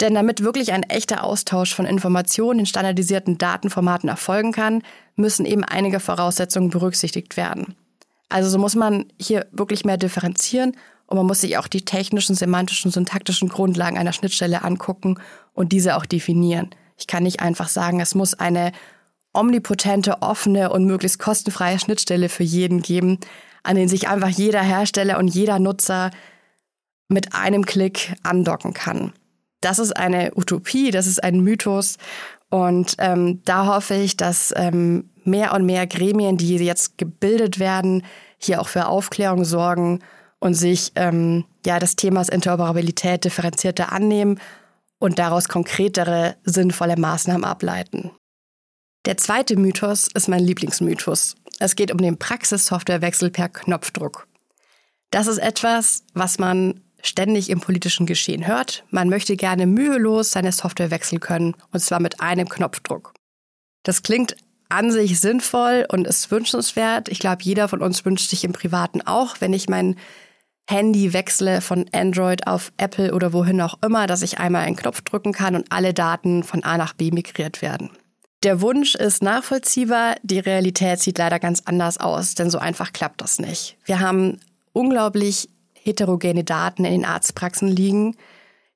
Denn 0.00 0.14
damit 0.14 0.42
wirklich 0.42 0.72
ein 0.72 0.82
echter 0.82 1.22
Austausch 1.22 1.74
von 1.74 1.86
Informationen 1.86 2.60
in 2.60 2.66
standardisierten 2.66 3.38
Datenformaten 3.38 4.08
erfolgen 4.08 4.52
kann, 4.52 4.82
müssen 5.14 5.46
eben 5.46 5.62
einige 5.64 6.00
Voraussetzungen 6.00 6.70
berücksichtigt 6.70 7.36
werden. 7.36 7.76
Also 8.28 8.50
so 8.50 8.58
muss 8.58 8.74
man 8.74 9.06
hier 9.20 9.46
wirklich 9.52 9.84
mehr 9.84 9.96
differenzieren 9.96 10.76
und 11.06 11.16
man 11.16 11.26
muss 11.26 11.42
sich 11.42 11.58
auch 11.58 11.68
die 11.68 11.84
technischen, 11.84 12.34
semantischen, 12.34 12.90
syntaktischen 12.90 13.48
Grundlagen 13.48 13.98
einer 13.98 14.12
Schnittstelle 14.12 14.64
angucken 14.64 15.20
und 15.52 15.70
diese 15.70 15.96
auch 15.96 16.06
definieren. 16.06 16.70
Ich 16.96 17.06
kann 17.06 17.22
nicht 17.22 17.40
einfach 17.40 17.68
sagen, 17.68 18.00
es 18.00 18.14
muss 18.14 18.34
eine 18.34 18.72
omnipotente, 19.34 20.22
offene 20.22 20.70
und 20.70 20.84
möglichst 20.86 21.18
kostenfreie 21.18 21.78
Schnittstelle 21.78 22.28
für 22.28 22.44
jeden 22.44 22.82
geben, 22.82 23.18
an 23.62 23.76
den 23.76 23.88
sich 23.88 24.08
einfach 24.08 24.28
jeder 24.28 24.62
Hersteller 24.62 25.18
und 25.18 25.28
jeder 25.28 25.58
Nutzer 25.58 26.10
mit 27.08 27.34
einem 27.34 27.66
Klick 27.66 28.14
andocken 28.22 28.72
kann. 28.72 29.12
Das 29.60 29.78
ist 29.78 29.96
eine 29.96 30.32
Utopie, 30.36 30.90
das 30.90 31.06
ist 31.06 31.22
ein 31.22 31.40
Mythos. 31.40 31.96
Und 32.50 32.94
ähm, 32.98 33.40
da 33.44 33.66
hoffe 33.66 33.94
ich, 33.94 34.16
dass 34.16 34.52
ähm, 34.56 35.10
mehr 35.24 35.54
und 35.54 35.66
mehr 35.66 35.86
Gremien, 35.86 36.36
die 36.36 36.56
jetzt 36.56 36.98
gebildet 36.98 37.58
werden, 37.58 38.04
hier 38.38 38.60
auch 38.60 38.68
für 38.68 38.86
Aufklärung 38.86 39.44
sorgen 39.44 40.00
und 40.38 40.54
sich 40.54 40.92
ähm, 40.96 41.44
ja 41.64 41.78
des 41.78 41.96
Themas 41.96 42.28
Interoperabilität 42.28 43.24
differenzierter 43.24 43.90
annehmen 43.92 44.38
und 44.98 45.18
daraus 45.18 45.48
konkretere, 45.48 46.36
sinnvolle 46.44 46.96
Maßnahmen 46.96 47.44
ableiten. 47.44 48.10
Der 49.06 49.18
zweite 49.18 49.56
Mythos 49.56 50.08
ist 50.14 50.28
mein 50.28 50.42
Lieblingsmythos. 50.42 51.36
Es 51.58 51.76
geht 51.76 51.92
um 51.92 51.98
den 51.98 52.18
Praxissoftwarewechsel 52.18 53.30
per 53.30 53.50
Knopfdruck. 53.50 54.26
Das 55.10 55.26
ist 55.26 55.38
etwas, 55.38 56.04
was 56.14 56.38
man 56.38 56.80
ständig 57.02 57.50
im 57.50 57.60
politischen 57.60 58.06
Geschehen 58.06 58.46
hört. 58.46 58.82
Man 58.90 59.10
möchte 59.10 59.36
gerne 59.36 59.66
mühelos 59.66 60.30
seine 60.30 60.52
Software 60.52 60.90
wechseln 60.90 61.20
können, 61.20 61.54
und 61.70 61.80
zwar 61.80 62.00
mit 62.00 62.22
einem 62.22 62.48
Knopfdruck. 62.48 63.12
Das 63.82 64.02
klingt 64.02 64.36
an 64.70 64.90
sich 64.90 65.20
sinnvoll 65.20 65.86
und 65.90 66.06
ist 66.06 66.30
wünschenswert. 66.30 67.10
Ich 67.10 67.18
glaube, 67.18 67.42
jeder 67.42 67.68
von 67.68 67.82
uns 67.82 68.06
wünscht 68.06 68.30
sich 68.30 68.42
im 68.42 68.52
Privaten 68.52 69.02
auch, 69.02 69.36
wenn 69.40 69.52
ich 69.52 69.68
mein 69.68 69.96
Handy 70.66 71.12
wechsle 71.12 71.60
von 71.60 71.84
Android 71.92 72.46
auf 72.46 72.72
Apple 72.78 73.12
oder 73.12 73.34
wohin 73.34 73.60
auch 73.60 73.76
immer, 73.82 74.06
dass 74.06 74.22
ich 74.22 74.38
einmal 74.38 74.62
einen 74.62 74.76
Knopf 74.76 75.02
drücken 75.02 75.32
kann 75.32 75.56
und 75.56 75.70
alle 75.70 75.92
Daten 75.92 76.42
von 76.42 76.64
A 76.64 76.78
nach 76.78 76.94
B 76.94 77.10
migriert 77.10 77.60
werden. 77.60 77.90
Der 78.44 78.60
Wunsch 78.60 78.94
ist 78.94 79.22
nachvollziehbar, 79.22 80.16
die 80.22 80.38
Realität 80.38 81.00
sieht 81.00 81.16
leider 81.16 81.38
ganz 81.38 81.62
anders 81.64 81.96
aus, 81.96 82.34
denn 82.34 82.50
so 82.50 82.58
einfach 82.58 82.92
klappt 82.92 83.22
das 83.22 83.38
nicht. 83.38 83.78
Wir 83.86 84.00
haben 84.00 84.38
unglaublich 84.74 85.48
heterogene 85.72 86.44
Daten 86.44 86.84
in 86.84 86.92
den 86.92 87.04
Arztpraxen 87.06 87.68
liegen, 87.68 88.18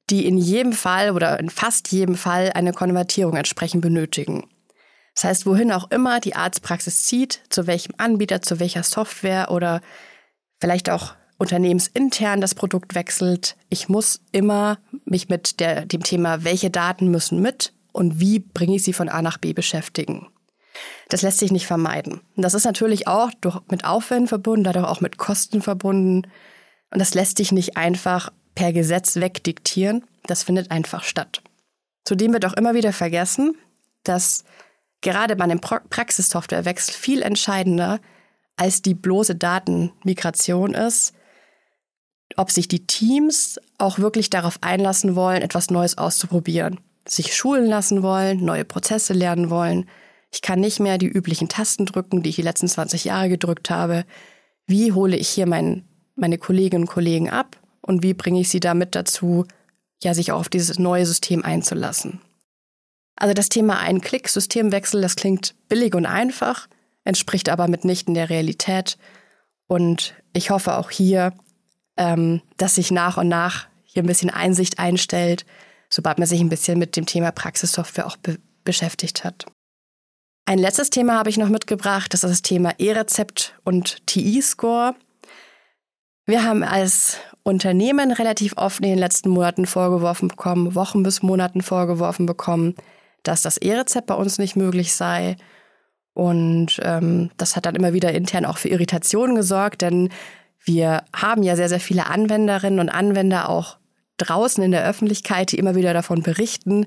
die 0.08 0.26
in 0.26 0.38
jedem 0.38 0.72
Fall 0.72 1.10
oder 1.10 1.38
in 1.38 1.50
fast 1.50 1.92
jedem 1.92 2.14
Fall 2.14 2.50
eine 2.54 2.72
Konvertierung 2.72 3.36
entsprechend 3.36 3.82
benötigen. 3.82 4.48
Das 5.14 5.24
heißt, 5.24 5.44
wohin 5.44 5.70
auch 5.70 5.90
immer 5.90 6.20
die 6.20 6.34
Arztpraxis 6.34 7.04
zieht, 7.04 7.42
zu 7.50 7.66
welchem 7.66 7.92
Anbieter, 7.98 8.40
zu 8.40 8.60
welcher 8.60 8.84
Software 8.84 9.50
oder 9.50 9.82
vielleicht 10.62 10.88
auch 10.88 11.14
unternehmensintern 11.36 12.40
das 12.40 12.54
Produkt 12.54 12.94
wechselt, 12.94 13.54
ich 13.68 13.90
muss 13.90 14.22
immer 14.32 14.78
mich 15.04 15.28
mit 15.28 15.60
der, 15.60 15.84
dem 15.84 16.02
Thema, 16.02 16.42
welche 16.42 16.70
Daten 16.70 17.10
müssen 17.10 17.42
mit 17.42 17.74
und 17.92 18.20
wie 18.20 18.38
bringe 18.38 18.76
ich 18.76 18.82
sie 18.82 18.92
von 18.92 19.08
A 19.08 19.22
nach 19.22 19.38
B 19.38 19.52
beschäftigen. 19.52 20.28
Das 21.08 21.22
lässt 21.22 21.38
sich 21.38 21.50
nicht 21.50 21.66
vermeiden. 21.66 22.20
Und 22.36 22.42
das 22.42 22.54
ist 22.54 22.64
natürlich 22.64 23.08
auch 23.08 23.30
durch, 23.40 23.58
mit 23.70 23.84
Aufwänden 23.84 24.28
verbunden, 24.28 24.64
dadurch 24.64 24.86
auch 24.86 25.00
mit 25.00 25.18
Kosten 25.18 25.62
verbunden. 25.62 26.28
Und 26.90 26.98
das 26.98 27.14
lässt 27.14 27.38
sich 27.38 27.52
nicht 27.52 27.76
einfach 27.76 28.32
per 28.54 28.72
Gesetz 28.72 29.16
wegdiktieren. 29.16 30.04
Das 30.26 30.42
findet 30.42 30.70
einfach 30.70 31.02
statt. 31.02 31.42
Zudem 32.04 32.32
wird 32.32 32.44
auch 32.46 32.54
immer 32.54 32.74
wieder 32.74 32.92
vergessen, 32.92 33.56
dass 34.04 34.44
gerade 35.00 35.36
bei 35.36 35.44
einem 35.44 35.60
Praxissoftwarewechsel 35.60 36.94
viel 36.94 37.22
entscheidender 37.22 38.00
als 38.56 38.82
die 38.82 38.94
bloße 38.94 39.36
Datenmigration 39.36 40.74
ist, 40.74 41.14
ob 42.36 42.50
sich 42.50 42.68
die 42.68 42.86
Teams 42.86 43.58
auch 43.78 43.98
wirklich 43.98 44.30
darauf 44.30 44.58
einlassen 44.62 45.16
wollen, 45.16 45.42
etwas 45.42 45.70
Neues 45.70 45.96
auszuprobieren, 45.96 46.80
sich 47.10 47.34
schulen 47.34 47.66
lassen 47.66 48.02
wollen, 48.02 48.44
neue 48.44 48.64
Prozesse 48.64 49.12
lernen 49.12 49.50
wollen. 49.50 49.88
Ich 50.30 50.42
kann 50.42 50.60
nicht 50.60 50.80
mehr 50.80 50.98
die 50.98 51.06
üblichen 51.06 51.48
Tasten 51.48 51.86
drücken, 51.86 52.22
die 52.22 52.30
ich 52.30 52.36
die 52.36 52.42
letzten 52.42 52.68
20 52.68 53.04
Jahre 53.04 53.28
gedrückt 53.28 53.70
habe. 53.70 54.04
Wie 54.66 54.92
hole 54.92 55.16
ich 55.16 55.28
hier 55.28 55.46
mein, 55.46 55.84
meine 56.14 56.38
Kolleginnen 56.38 56.84
und 56.84 56.90
Kollegen 56.90 57.30
ab 57.30 57.56
und 57.80 58.02
wie 58.02 58.14
bringe 58.14 58.40
ich 58.40 58.50
sie 58.50 58.60
damit 58.60 58.94
dazu, 58.94 59.46
ja, 60.02 60.14
sich 60.14 60.32
auch 60.32 60.40
auf 60.40 60.48
dieses 60.48 60.78
neue 60.78 61.06
System 61.06 61.44
einzulassen? 61.44 62.20
Also 63.16 63.34
das 63.34 63.48
Thema 63.48 63.80
Ein-Klick-Systemwechsel, 63.80 65.00
das 65.00 65.16
klingt 65.16 65.54
billig 65.68 65.94
und 65.94 66.06
einfach, 66.06 66.68
entspricht 67.04 67.48
aber 67.48 67.66
mitnichten 67.66 68.14
der 68.14 68.30
Realität. 68.30 68.96
Und 69.66 70.14
ich 70.32 70.50
hoffe 70.50 70.76
auch 70.76 70.90
hier, 70.90 71.32
ähm, 71.96 72.42
dass 72.58 72.76
sich 72.76 72.90
nach 72.90 73.16
und 73.16 73.28
nach 73.28 73.66
hier 73.84 74.04
ein 74.04 74.06
bisschen 74.06 74.30
Einsicht 74.30 74.78
einstellt, 74.78 75.46
sobald 75.88 76.18
man 76.18 76.26
sich 76.26 76.40
ein 76.40 76.48
bisschen 76.48 76.78
mit 76.78 76.96
dem 76.96 77.06
Thema 77.06 77.30
Praxissoftware 77.32 78.06
auch 78.06 78.16
be 78.16 78.38
beschäftigt 78.64 79.24
hat. 79.24 79.46
Ein 80.44 80.58
letztes 80.58 80.90
Thema 80.90 81.14
habe 81.18 81.30
ich 81.30 81.38
noch 81.38 81.48
mitgebracht, 81.48 82.12
das 82.12 82.22
ist 82.22 82.30
das 82.30 82.42
Thema 82.42 82.72
E-Rezept 82.78 83.54
und 83.64 84.06
TI-Score. 84.06 84.94
Wir 86.26 86.44
haben 86.44 86.62
als 86.62 87.16
Unternehmen 87.42 88.12
relativ 88.12 88.54
oft 88.58 88.80
in 88.80 88.90
den 88.90 88.98
letzten 88.98 89.30
Monaten 89.30 89.64
vorgeworfen 89.64 90.28
bekommen, 90.28 90.74
Wochen 90.74 91.02
bis 91.02 91.22
Monaten 91.22 91.62
vorgeworfen 91.62 92.26
bekommen, 92.26 92.74
dass 93.22 93.40
das 93.40 93.56
E-Rezept 93.56 94.06
bei 94.06 94.14
uns 94.14 94.38
nicht 94.38 94.54
möglich 94.54 94.94
sei. 94.94 95.36
Und 96.12 96.78
ähm, 96.82 97.30
das 97.38 97.56
hat 97.56 97.64
dann 97.64 97.74
immer 97.74 97.94
wieder 97.94 98.12
intern 98.12 98.44
auch 98.44 98.58
für 98.58 98.68
Irritationen 98.68 99.36
gesorgt, 99.36 99.80
denn 99.80 100.10
wir 100.62 101.04
haben 101.14 101.42
ja 101.42 101.56
sehr, 101.56 101.68
sehr 101.68 101.80
viele 101.80 102.06
Anwenderinnen 102.06 102.80
und 102.80 102.88
Anwender 102.90 103.48
auch 103.48 103.78
draußen 104.18 104.62
in 104.62 104.70
der 104.70 104.86
Öffentlichkeit, 104.86 105.52
die 105.52 105.58
immer 105.58 105.74
wieder 105.74 105.94
davon 105.94 106.22
berichten, 106.22 106.86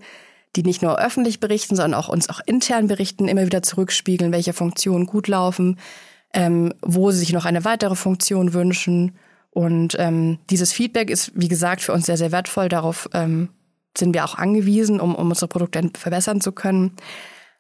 die 0.56 0.64
nicht 0.64 0.82
nur 0.82 1.00
öffentlich 1.00 1.40
berichten, 1.40 1.76
sondern 1.76 2.00
auch 2.00 2.10
uns 2.10 2.30
auch 2.30 2.42
intern 2.46 2.88
berichten, 2.88 3.28
immer 3.28 3.46
wieder 3.46 3.64
zurückspiegeln, 3.64 4.32
welche 4.32 4.54
Funktionen 4.54 5.06
gut 5.06 5.28
laufen, 5.28 5.80
ähm, 6.34 6.74
wo 6.82 7.12
sie 7.12 7.20
sich 7.20 7.34
noch 7.34 7.46
eine 7.46 7.66
weitere 7.66 7.96
Funktion 7.96 8.54
wünschen. 8.54 9.16
Und 9.50 9.96
ähm, 10.00 10.40
dieses 10.50 10.74
Feedback 10.74 11.10
ist, 11.10 11.32
wie 11.36 11.48
gesagt, 11.48 11.82
für 11.82 11.94
uns 11.94 12.06
sehr, 12.06 12.18
sehr 12.18 12.32
wertvoll. 12.32 12.70
Darauf 12.70 13.10
ähm, 13.14 13.50
sind 13.98 14.14
wir 14.14 14.26
auch 14.26 14.36
angewiesen, 14.36 15.00
um, 15.00 15.16
um 15.16 15.30
unsere 15.30 15.48
Produkte 15.48 15.90
verbessern 15.98 16.42
zu 16.42 16.52
können. 16.52 16.96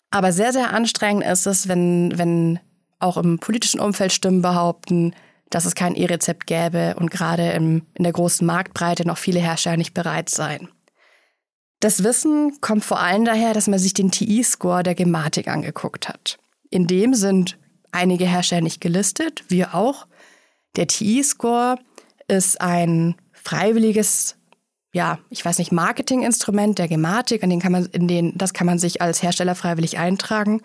Aber 0.09 0.31
sehr, 0.31 0.51
sehr 0.53 0.73
anstrengend 0.73 1.25
ist 1.25 1.47
es, 1.47 1.67
wenn, 1.67 2.17
wenn 2.17 2.59
auch 2.99 3.17
im 3.17 3.39
politischen 3.39 3.79
Umfeld 3.79 4.11
Stimmen 4.11 4.41
behaupten, 4.41 5.13
dass 5.51 5.65
es 5.65 5.75
kein 5.75 5.95
E-Rezept 5.95 6.47
gäbe 6.47 6.95
und 6.97 7.11
gerade 7.11 7.51
im, 7.51 7.83
in 7.93 8.03
der 8.03 8.13
großen 8.13 8.45
Marktbreite 8.47 9.05
noch 9.05 9.19
viele 9.19 9.39
Hersteller 9.39 9.77
nicht 9.77 9.93
bereit 9.93 10.29
seien. 10.29 10.69
Das 11.79 12.03
Wissen 12.03 12.59
kommt 12.61 12.83
vor 12.83 12.99
allem 12.99 13.25
daher, 13.25 13.53
dass 13.53 13.67
man 13.67 13.79
sich 13.79 13.93
den 13.93 14.11
TI-Score 14.11 14.83
der 14.83 14.95
Gematik 14.95 15.47
angeguckt 15.47 16.09
hat. 16.09 16.39
In 16.69 16.87
dem 16.87 17.13
sind 17.13 17.57
einige 17.91 18.25
Hersteller 18.25 18.61
nicht 18.61 18.81
gelistet, 18.81 19.43
wir 19.49 19.75
auch. 19.75 20.07
Der 20.75 20.87
TI-Score 20.87 21.77
ist 22.27 22.61
ein 22.61 23.15
freiwilliges 23.31 24.37
ja, 24.93 25.19
ich 25.29 25.45
weiß 25.45 25.57
nicht, 25.59 25.71
Marketinginstrument 25.71 26.77
der 26.77 26.87
Gematik, 26.87 27.43
an 27.43 27.49
den 27.49 27.61
kann 27.61 27.71
man, 27.71 27.85
in 27.85 28.07
den, 28.07 28.37
das 28.37 28.53
kann 28.53 28.67
man 28.67 28.77
sich 28.77 29.01
als 29.01 29.23
Hersteller 29.23 29.55
freiwillig 29.55 29.97
eintragen. 29.97 30.61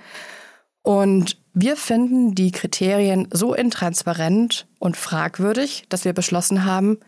Und 0.87 1.37
wir 1.53 1.77
finden 1.77 2.37
die 2.37 2.53
Kriterien 2.53 3.27
so 3.33 3.55
intransparent 3.55 4.68
und 4.79 4.96
fragwürdig, 4.96 5.85
dass 5.88 6.05
wir 6.05 6.12
beschlossen 6.12 6.64
haben, 6.64 6.99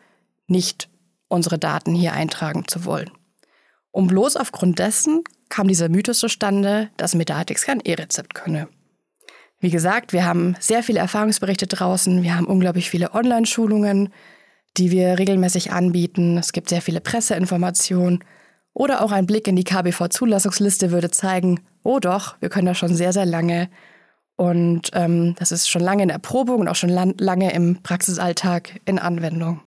nicht 0.48 0.88
unsere 1.28 1.60
Daten 1.60 1.94
hier 1.94 2.12
eintragen 2.12 2.66
zu 2.66 2.84
wollen. 2.84 3.08
Und 3.92 4.08
bloß 4.08 4.34
aufgrund 4.34 4.80
dessen 4.80 5.22
kam 5.48 5.68
dieser 5.68 5.88
Mythos 5.88 6.18
zustande, 6.18 6.90
dass 6.96 7.14
Medatix 7.14 7.62
kein 7.62 7.78
E-Rezept 7.78 8.34
könne. 8.34 8.66
Wie 9.60 9.70
gesagt, 9.70 10.12
wir 10.12 10.26
haben 10.26 10.56
sehr 10.58 10.82
viele 10.82 10.98
Erfahrungsberichte 10.98 11.68
draußen, 11.68 12.24
wir 12.24 12.34
haben 12.34 12.48
unglaublich 12.48 12.90
viele 12.90 13.14
Online-Schulungen, 13.14 14.12
die 14.76 14.90
wir 14.90 15.20
regelmäßig 15.20 15.70
anbieten. 15.70 16.36
Es 16.36 16.50
gibt 16.50 16.68
sehr 16.68 16.82
viele 16.82 17.00
Presseinformationen. 17.00 18.24
Oder 18.74 19.02
auch 19.02 19.12
ein 19.12 19.26
Blick 19.26 19.46
in 19.46 19.54
die 19.54 19.64
KBV-Zulassungsliste 19.64 20.90
würde 20.90 21.12
zeigen, 21.12 21.60
oh 21.88 21.98
doch, 22.01 22.37
wir 22.40 22.51
können 22.51 22.66
das 22.66 22.77
schon 22.77 22.94
sehr, 22.94 23.14
sehr 23.14 23.24
lange. 23.24 23.70
Und 24.37 24.90
ähm, 24.92 25.35
das 25.38 25.53
ist 25.53 25.68
schon 25.68 25.83
lange 25.83 26.03
in 26.03 26.11
Erprobung 26.11 26.61
und 26.61 26.68
auch 26.68 26.77
schon 26.77 26.90
lange 26.90 27.53
im 27.53 27.83
Praxisalltag 27.83 28.81
in 28.85 28.98
Anwendung. 28.98 29.62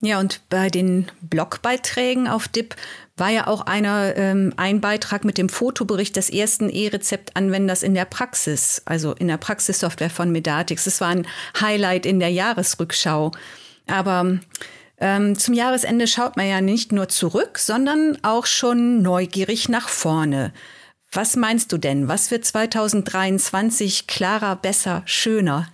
Ja, 0.00 0.18
und 0.18 0.40
bei 0.48 0.68
den 0.68 1.12
Blogbeiträgen 1.20 2.26
auf 2.26 2.48
DIP 2.48 2.74
war 3.16 3.28
ja 3.28 3.46
auch 3.46 3.60
einer, 3.60 4.16
ähm, 4.16 4.52
ein 4.56 4.80
Beitrag 4.80 5.24
mit 5.24 5.38
dem 5.38 5.48
Fotobericht 5.48 6.16
des 6.16 6.30
ersten 6.30 6.70
E-Rezept-Anwenders 6.70 7.84
in 7.84 7.94
der 7.94 8.06
Praxis, 8.06 8.82
also 8.86 9.12
in 9.12 9.28
der 9.28 9.36
Praxissoftware 9.36 10.10
von 10.10 10.32
Medatix. 10.32 10.84
Das 10.84 11.00
war 11.00 11.08
ein 11.08 11.26
Highlight 11.60 12.06
in 12.06 12.18
der 12.18 12.30
Jahresrückschau. 12.30 13.30
Aber 13.86 14.40
ähm, 14.98 15.38
zum 15.38 15.54
Jahresende 15.54 16.08
schaut 16.08 16.36
man 16.36 16.48
ja 16.48 16.60
nicht 16.62 16.90
nur 16.90 17.08
zurück, 17.08 17.58
sondern 17.58 18.18
auch 18.22 18.46
schon 18.46 19.02
neugierig 19.02 19.68
nach 19.68 19.88
vorne. 19.88 20.52
Was 21.14 21.36
meinst 21.36 21.70
du 21.70 21.76
denn? 21.76 22.08
Was 22.08 22.30
wird 22.30 22.46
2023 22.46 24.06
klarer, 24.06 24.56
besser, 24.56 25.02
schöner? 25.04 25.68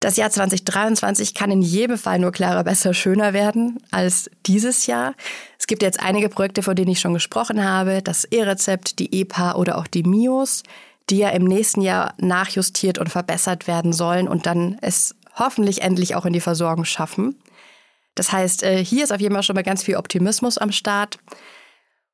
Das 0.00 0.16
Jahr 0.16 0.30
2023 0.30 1.34
kann 1.34 1.50
in 1.50 1.62
jedem 1.62 1.96
Fall 1.96 2.18
nur 2.18 2.30
klarer, 2.30 2.62
besser, 2.62 2.92
schöner 2.92 3.32
werden 3.32 3.82
als 3.90 4.30
dieses 4.44 4.86
Jahr. 4.86 5.14
Es 5.58 5.66
gibt 5.66 5.82
jetzt 5.82 6.00
einige 6.00 6.28
Projekte, 6.28 6.62
von 6.62 6.76
denen 6.76 6.90
ich 6.90 7.00
schon 7.00 7.14
gesprochen 7.14 7.64
habe. 7.64 8.02
Das 8.02 8.24
E-Rezept, 8.24 8.98
die 8.98 9.20
EPA 9.20 9.54
oder 9.54 9.78
auch 9.78 9.86
die 9.86 10.02
MIOS, 10.02 10.62
die 11.08 11.18
ja 11.18 11.30
im 11.30 11.44
nächsten 11.44 11.80
Jahr 11.80 12.12
nachjustiert 12.18 12.98
und 12.98 13.08
verbessert 13.08 13.66
werden 13.66 13.94
sollen 13.94 14.28
und 14.28 14.44
dann 14.44 14.76
es 14.82 15.14
hoffentlich 15.36 15.80
endlich 15.80 16.16
auch 16.16 16.26
in 16.26 16.34
die 16.34 16.40
Versorgung 16.40 16.84
schaffen. 16.84 17.40
Das 18.14 18.30
heißt, 18.30 18.62
äh, 18.62 18.84
hier 18.84 19.04
ist 19.04 19.12
auf 19.12 19.20
jeden 19.20 19.34
Fall 19.34 19.42
schon 19.42 19.56
mal 19.56 19.62
ganz 19.62 19.82
viel 19.82 19.96
Optimismus 19.96 20.58
am 20.58 20.70
Start. 20.70 21.18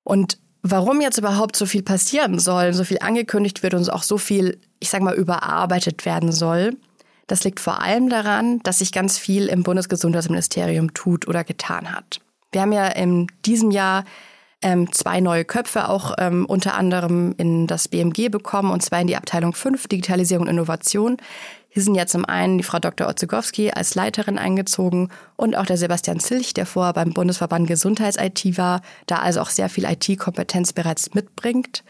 Und 0.04 0.38
warum 0.70 1.00
jetzt 1.00 1.18
überhaupt 1.18 1.57
so 1.57 1.66
viel 1.66 1.83
passieren 1.83 2.38
soll, 2.38 2.72
so 2.72 2.85
viel 2.85 2.98
angekündigt 3.00 3.62
wird 3.62 3.74
und 3.74 3.90
auch 3.92 4.02
so 4.02 4.18
viel, 4.18 4.61
ich 4.81 4.90
sag 4.90 5.02
mal, 5.02 5.14
überarbeitet 5.14 6.05
werden 6.05 6.33
soll, 6.33 6.76
das 7.26 7.44
liegt 7.44 7.61
vor 7.61 7.83
allem 7.83 8.09
daran, 8.09 8.61
dass 8.62 8.79
sich 8.79 8.92
ganz 8.92 9.18
viel 9.18 9.46
im 9.48 9.62
Bundesgesundheitsministerium 9.62 10.94
tut 10.94 11.26
oder 11.26 11.42
getan 11.44 11.92
hat. 11.92 12.20
Wir 12.52 12.62
haben 12.62 12.72
ja 12.72 12.87
in 12.87 13.26
diesem 13.44 13.70
Jahr 13.70 14.05
ähm, 14.62 14.92
zwei 14.92 15.20
neue 15.20 15.44
Köpfe 15.44 15.88
auch 15.88 16.14
ähm, 16.18 16.46
unter 16.46 16.74
anderem 16.74 17.35
in 17.37 17.66
das 17.66 17.88
BMG 17.88 18.31
bekommen, 18.31 18.70
und 18.70 18.83
zwar 18.83 19.00
in 19.00 19.07
die 19.07 19.16
Abteilung 19.16 19.52
5 19.52 19.88
Digitalisierung 19.88 20.46
und 20.46 20.52
Innovation. 20.52 21.16
Hier 21.76 21.82
sind 21.82 21.94
ja 21.94 22.06
zum 22.06 22.24
einen 22.24 22.56
die 22.56 22.64
Frau 22.64 22.78
Dr. 22.78 23.06
Otzegowski 23.06 23.70
als 23.70 23.94
Leiterin 23.94 24.38
eingezogen 24.38 25.10
und 25.36 25.56
auch 25.56 25.66
der 25.66 25.76
Sebastian 25.76 26.20
Zilch, 26.20 26.54
der 26.54 26.64
vorher 26.64 26.94
beim 26.94 27.12
Bundesverband 27.12 27.68
Gesundheits-IT 27.68 28.56
war, 28.56 28.80
da 29.04 29.16
also 29.16 29.42
auch 29.42 29.50
sehr 29.50 29.68
viel 29.68 29.84
IT-Kompetenz 29.84 30.72
bereits 30.72 31.12
mitbringt. 31.12 31.84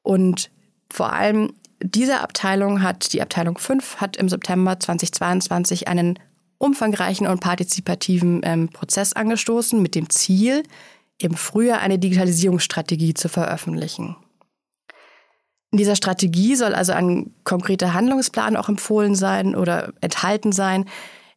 Und 0.00 0.48
vor 0.90 1.12
allem 1.12 1.52
diese 1.82 2.20
Abteilung 2.20 2.82
hat, 2.82 3.12
die 3.12 3.20
Abteilung 3.20 3.58
5, 3.58 3.96
hat 3.96 4.16
im 4.16 4.30
September 4.30 4.80
2022 4.80 5.88
einen 5.88 6.18
umfangreichen 6.56 7.26
und 7.26 7.40
partizipativen 7.40 8.40
ähm, 8.44 8.70
Prozess 8.70 9.12
angestoßen 9.12 9.82
mit 9.82 9.94
dem 9.94 10.08
Ziel, 10.08 10.62
im 11.18 11.34
Frühjahr 11.34 11.80
eine 11.80 11.98
Digitalisierungsstrategie 11.98 13.12
zu 13.12 13.28
veröffentlichen. 13.28 14.16
In 15.70 15.78
dieser 15.78 15.96
Strategie 15.96 16.56
soll 16.56 16.74
also 16.74 16.92
ein 16.92 17.34
konkreter 17.44 17.92
Handlungsplan 17.92 18.56
auch 18.56 18.68
empfohlen 18.68 19.14
sein 19.14 19.54
oder 19.54 19.92
enthalten 20.00 20.52
sein, 20.52 20.86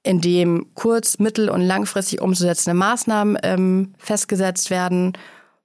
in 0.03 0.21
dem 0.21 0.67
kurz-, 0.73 1.19
mittel- 1.19 1.49
und 1.49 1.61
langfristig 1.61 2.21
umzusetzende 2.21 2.77
Maßnahmen 2.77 3.37
ähm, 3.43 3.93
festgesetzt 3.97 4.69
werden 4.69 5.13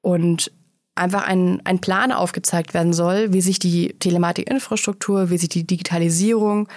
und 0.02 0.52
einfach 0.94 1.26
ein, 1.26 1.60
ein 1.64 1.80
Plan 1.80 2.10
aufgezeigt 2.10 2.74
werden 2.74 2.92
soll, 2.92 3.32
wie 3.32 3.40
sich 3.40 3.58
die 3.58 3.94
Telematikinfrastruktur, 3.98 5.30
wie 5.30 5.38
sich 5.38 5.48
die 5.48 5.66
Digitalisierung 5.66 6.68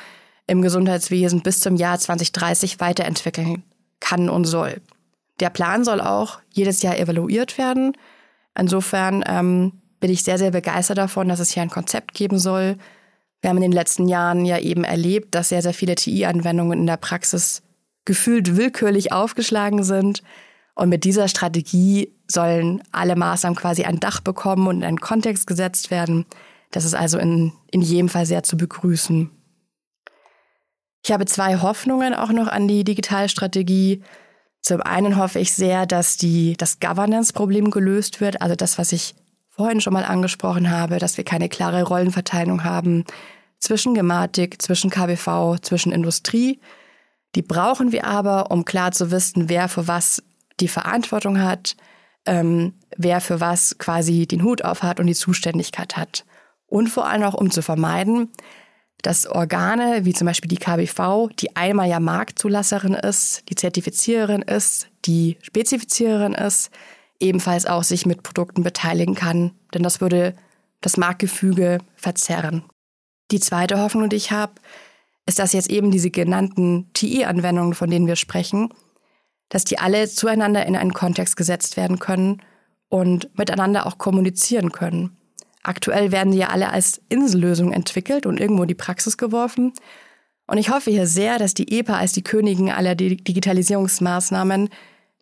im 0.46 0.62
Gesundheitswesen 0.62 1.42
bis 1.42 1.60
zum 1.62 1.76
Jahr 1.76 1.98
2030 1.98 2.80
weiterentwickeln 2.80 3.64
kann 4.00 4.30
und 4.30 4.46
soll. 4.46 4.82
Der 5.40 5.50
Plan 5.50 5.84
soll 5.84 6.02
auch 6.02 6.40
jedes 6.52 6.82
Jahr 6.82 6.98
evaluiert 6.98 7.58
werden. 7.58 7.94
Insofern 8.58 9.24
ähm, 9.26 9.74
bin 10.00 10.12
ich 10.12 10.24
sehr, 10.24 10.38
sehr 10.38 10.52
begeistert 10.52 10.98
davon, 10.98 11.28
dass 11.28 11.40
es 11.40 11.52
hier 11.52 11.64
ein 11.64 11.70
Konzept 11.70 12.14
geben 12.14 12.40
soll. 12.40 12.78
Wir 13.42 13.50
haben 13.50 13.58
in 13.58 13.64
den 13.64 13.72
letzten 13.72 14.08
Jahren 14.08 14.46
ja 14.46 14.58
eben 14.58 14.84
erlebt, 14.84 15.36
dass 15.36 15.50
sehr, 15.50 15.62
sehr 15.62 15.74
viele 15.74 15.96
TI-Anwendungen 15.96 16.80
in 16.80 16.88
der 16.88 16.98
Praxis 16.98 17.62
gefühlt 18.06 18.58
willkürlich 18.58 19.12
aufgeschlagen 19.12 19.84
sind. 19.84 20.24
Und 20.76 20.90
mit 20.90 21.04
dieser 21.04 21.28
Strategie 21.28 22.14
sollen 22.28 22.82
alle 22.92 23.16
Maßnahmen 23.16 23.58
quasi 23.58 23.84
ein 23.84 24.00
Dach 24.00 24.22
bekommen 24.22 24.68
und 24.68 24.78
in 24.78 24.84
einen 24.84 25.00
Kontext 25.00 25.48
gesetzt 25.48 25.92
werden. 25.92 26.26
Das 26.72 26.86
ist 26.86 26.94
also 26.94 27.18
in, 27.18 27.52
in 27.72 27.82
jedem 27.82 28.10
Fall 28.10 28.26
sehr 28.26 28.44
zu 28.44 28.58
begrüßen. 28.58 29.30
Ich 31.04 31.12
habe 31.12 31.26
zwei 31.26 31.58
Hoffnungen 31.58 32.14
auch 32.14 32.32
noch 32.32 32.48
an 32.48 32.68
die 32.68 32.84
Digitalstrategie. 32.84 34.04
Zum 34.62 34.82
einen 34.82 35.18
hoffe 35.18 35.40
ich 35.40 35.54
sehr, 35.54 35.86
dass 35.86 36.18
die, 36.18 36.56
das 36.58 36.80
Governance-Problem 36.80 37.72
gelöst 37.72 38.20
wird, 38.22 38.42
also 38.42 38.56
das, 38.56 38.78
was 38.78 38.92
ich 38.92 39.16
vorhin 39.60 39.82
schon 39.82 39.92
mal 39.92 40.06
angesprochen 40.06 40.72
habe, 40.72 41.00
dass 41.00 41.18
wir 41.18 41.26
keine 41.26 41.50
klare 41.50 41.84
Rollenverteilung 41.84 42.64
haben 42.64 43.04
zwischen 43.60 43.94
Gematik, 43.94 44.62
zwischen 44.62 44.90
KBV, 44.90 45.60
zwischen 45.62 45.92
Industrie. 45.92 46.62
Die 47.36 47.42
brauchen 47.42 47.92
wir 47.92 48.06
aber, 48.06 48.52
um 48.52 48.64
klar 48.64 48.94
zu 48.94 49.12
wissen, 49.12 49.50
wer 49.50 49.68
für 49.68 49.86
was 49.86 50.24
die 50.62 50.70
Verantwortung 50.70 51.42
hat, 51.42 51.76
ähm, 52.26 52.72
wer 52.96 53.20
für 53.20 53.42
was 53.42 53.78
quasi 53.78 54.28
den 54.28 54.44
Hut 54.44 54.64
auf 54.64 54.82
hat 54.82 55.02
und 55.02 55.08
die 55.08 55.14
Zuständigkeit 55.14 55.98
hat. 55.98 56.24
Und 56.66 56.88
vor 56.88 57.10
allem 57.10 57.24
auch, 57.24 57.34
um 57.34 57.52
zu 57.52 57.62
vermeiden, 57.62 58.32
dass 59.02 59.28
Organe 59.28 60.06
wie 60.06 60.14
zum 60.14 60.26
Beispiel 60.26 60.48
die 60.48 60.56
KBV, 60.56 61.28
die 61.38 61.58
einmal 61.58 61.90
ja 61.90 62.00
Marktzulasserin 62.00 62.94
ist, 62.94 63.44
die 63.50 63.56
Zertifiziererin 63.56 64.42
ist, 64.42 64.88
die 65.04 65.38
Spezifiziererin 65.42 66.34
ist, 66.34 66.72
ebenfalls 67.20 67.66
auch 67.66 67.84
sich 67.84 68.06
mit 68.06 68.24
Produkten 68.24 68.64
beteiligen 68.64 69.16
kann, 69.16 69.52
denn 69.74 69.84
das 69.84 70.02
würde 70.02 70.36
das 70.82 70.98
Marktgefüge 70.98 71.80
verzerren. 71.96 72.64
Die 73.32 73.40
zweite 73.40 73.80
Hoffnung, 73.80 74.10
die 74.10 74.16
ich 74.16 74.32
habe, 74.32 74.54
ist, 75.26 75.40
dass 75.40 75.54
jetzt 75.54 75.70
eben 75.70 75.92
diese 75.92 76.10
genannten 76.10 76.92
TI-Anwendungen, 76.94 77.74
von 77.74 77.90
denen 77.90 78.08
wir 78.08 78.16
sprechen, 78.16 78.74
dass 79.50 79.66
die 79.66 79.80
alle 79.80 80.08
zueinander 80.08 80.66
in 80.66 80.76
einen 80.76 80.94
Kontext 80.94 81.36
gesetzt 81.36 81.78
werden 81.78 82.00
können 82.00 82.42
und 82.88 83.38
miteinander 83.38 83.86
auch 83.86 83.98
kommunizieren 83.98 84.72
können. 84.72 85.18
Aktuell 85.62 86.12
werden 86.12 86.32
die 86.32 86.40
ja 86.40 86.48
alle 86.48 86.70
als 86.70 87.02
Insellösung 87.10 87.74
entwickelt 87.74 88.26
und 88.26 88.40
irgendwo 88.40 88.64
in 88.64 88.68
die 88.68 88.76
Praxis 88.76 89.18
geworfen. 89.18 89.74
Und 90.48 90.58
ich 90.58 90.72
hoffe 90.72 90.90
hier 90.90 91.06
sehr, 91.06 91.38
dass 91.38 91.54
die 91.54 91.78
EPA 91.78 91.98
als 91.98 92.14
die 92.14 92.24
Königin 92.24 92.72
aller 92.72 92.96
Digitalisierungsmaßnahmen 92.96 94.70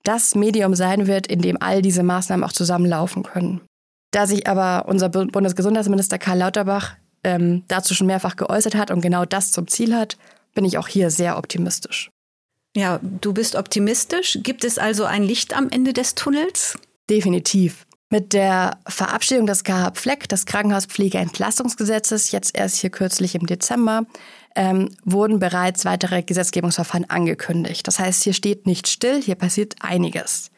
das 0.03 0.36
Medium 0.36 0.73
sein 0.75 1.07
wird, 1.07 1.27
in 1.27 1.41
dem 1.41 1.62
all 1.62 1.81
diese 1.81 2.03
Maßnahmen 2.03 2.43
auch 2.43 2.53
zusammenlaufen 2.53 3.23
können. 3.23 3.62
Da 4.12 4.25
sich 4.25 4.47
aber 4.47 4.86
unser 4.88 5.10
Bundesgesundheitsminister 5.10 6.17
Karl 6.17 6.39
Lauterbach 6.39 6.95
ähm, 7.23 7.63
dazu 7.67 7.93
schon 7.93 8.07
mehrfach 8.07 8.36
geäußert 8.36 8.75
hat 8.75 8.91
und 8.91 9.01
genau 9.01 9.25
das 9.25 9.51
zum 9.51 9.67
Ziel 9.67 9.95
hat, 9.95 10.17
bin 10.53 10.65
ich 10.65 10.77
auch 10.77 10.88
hier 10.88 11.12
sehr 11.12 11.38
optimistisch. 11.38 12.10
Ja, 12.75 12.99
du 13.01 13.33
bist 13.33 13.55
optimistisch. 13.55 14.39
Gibt 14.43 14.63
es 14.63 14.77
also 14.77 15.05
ein 15.05 15.23
Licht 15.23 15.55
am 15.55 15.69
Ende 15.69 15.93
des 15.93 16.15
Tunnels? 16.15 16.77
Definitiv. 17.10 17.86
Mit 18.10 18.33
der 18.33 18.77
Verabschiedung 18.88 19.47
des 19.47 19.63
KH-Fleck, 19.63 20.29
des 20.29 20.45
Krankenhauspflegeentlastungsgesetzes, 20.45 22.31
jetzt 22.31 22.55
erst 22.55 22.77
hier 22.77 22.89
kürzlich 22.89 23.36
im 23.36 23.45
Dezember, 23.45 24.05
ähm, 24.58 24.89
wurden 25.06 25.39
bereits 25.39 25.86
weitere 25.86 26.24
Gesetzgebungsverfahren 26.24 27.10
angekündigt. 27.10 27.88
Das 27.88 28.00
heißt, 28.00 28.24
hier 28.24 28.34
steht 28.34 28.65
nicht 28.65 28.88
still, 28.88 29.22
hier 29.22 29.36
passiert 29.36 29.76
einiges. 29.80 30.50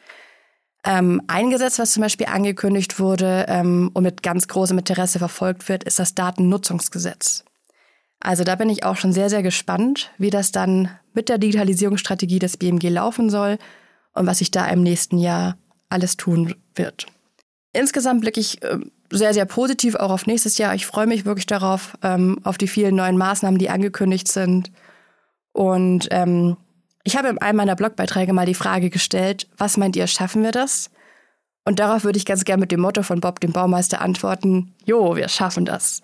Ähm, 0.84 1.20
ein 1.26 1.50
Gesetz, 1.50 1.78
was 1.78 1.92
zum 1.92 2.02
Beispiel 2.02 2.26
angekündigt 2.26 2.98
wurde 2.98 3.44
ähm, 3.48 3.90
und 3.92 4.02
mit 4.02 4.22
ganz 4.22 4.48
großem 4.48 4.78
Interesse 4.78 5.18
verfolgt 5.18 5.68
wird, 5.68 5.84
ist 5.84 5.98
das 5.98 6.14
Datennutzungsgesetz. 6.14 7.44
Also 8.20 8.42
da 8.42 8.56
bin 8.56 8.70
ich 8.70 8.84
auch 8.84 8.96
schon 8.96 9.12
sehr, 9.12 9.28
sehr 9.28 9.42
gespannt, 9.42 10.10
wie 10.16 10.30
das 10.30 10.50
dann 10.50 10.88
mit 11.12 11.28
der 11.28 11.36
Digitalisierungsstrategie 11.36 12.38
des 12.38 12.56
BMG 12.56 12.88
laufen 12.88 13.28
soll 13.28 13.58
und 14.14 14.26
was 14.26 14.38
sich 14.38 14.50
da 14.50 14.66
im 14.66 14.82
nächsten 14.82 15.18
Jahr 15.18 15.58
alles 15.90 16.16
tun 16.16 16.54
wird. 16.74 17.06
Insgesamt 17.72 18.20
blicke 18.22 18.40
ich 18.40 18.62
äh, 18.62 18.78
sehr, 19.10 19.34
sehr 19.34 19.44
positiv 19.44 19.94
auch 19.94 20.10
auf 20.10 20.26
nächstes 20.26 20.58
Jahr. 20.58 20.74
Ich 20.74 20.86
freue 20.86 21.06
mich 21.06 21.24
wirklich 21.24 21.46
darauf, 21.46 21.96
ähm, 22.02 22.38
auf 22.44 22.58
die 22.58 22.68
vielen 22.68 22.96
neuen 22.96 23.16
Maßnahmen, 23.16 23.58
die 23.58 23.70
angekündigt 23.70 24.28
sind. 24.28 24.72
Und 25.52 26.08
ähm, 26.10 26.56
ich 27.04 27.16
habe 27.16 27.28
in 27.28 27.38
einem 27.38 27.56
meiner 27.56 27.76
Blogbeiträge 27.76 28.32
mal 28.32 28.46
die 28.46 28.54
Frage 28.54 28.90
gestellt, 28.90 29.48
was 29.56 29.76
meint 29.76 29.96
ihr, 29.96 30.06
schaffen 30.06 30.42
wir 30.42 30.52
das? 30.52 30.90
Und 31.64 31.78
darauf 31.78 32.04
würde 32.04 32.18
ich 32.18 32.24
ganz 32.24 32.44
gerne 32.44 32.60
mit 32.60 32.72
dem 32.72 32.80
Motto 32.80 33.02
von 33.02 33.20
Bob, 33.20 33.40
dem 33.40 33.52
Baumeister, 33.52 34.00
antworten, 34.00 34.74
jo, 34.84 35.16
wir 35.16 35.28
schaffen 35.28 35.64
das. 35.64 36.02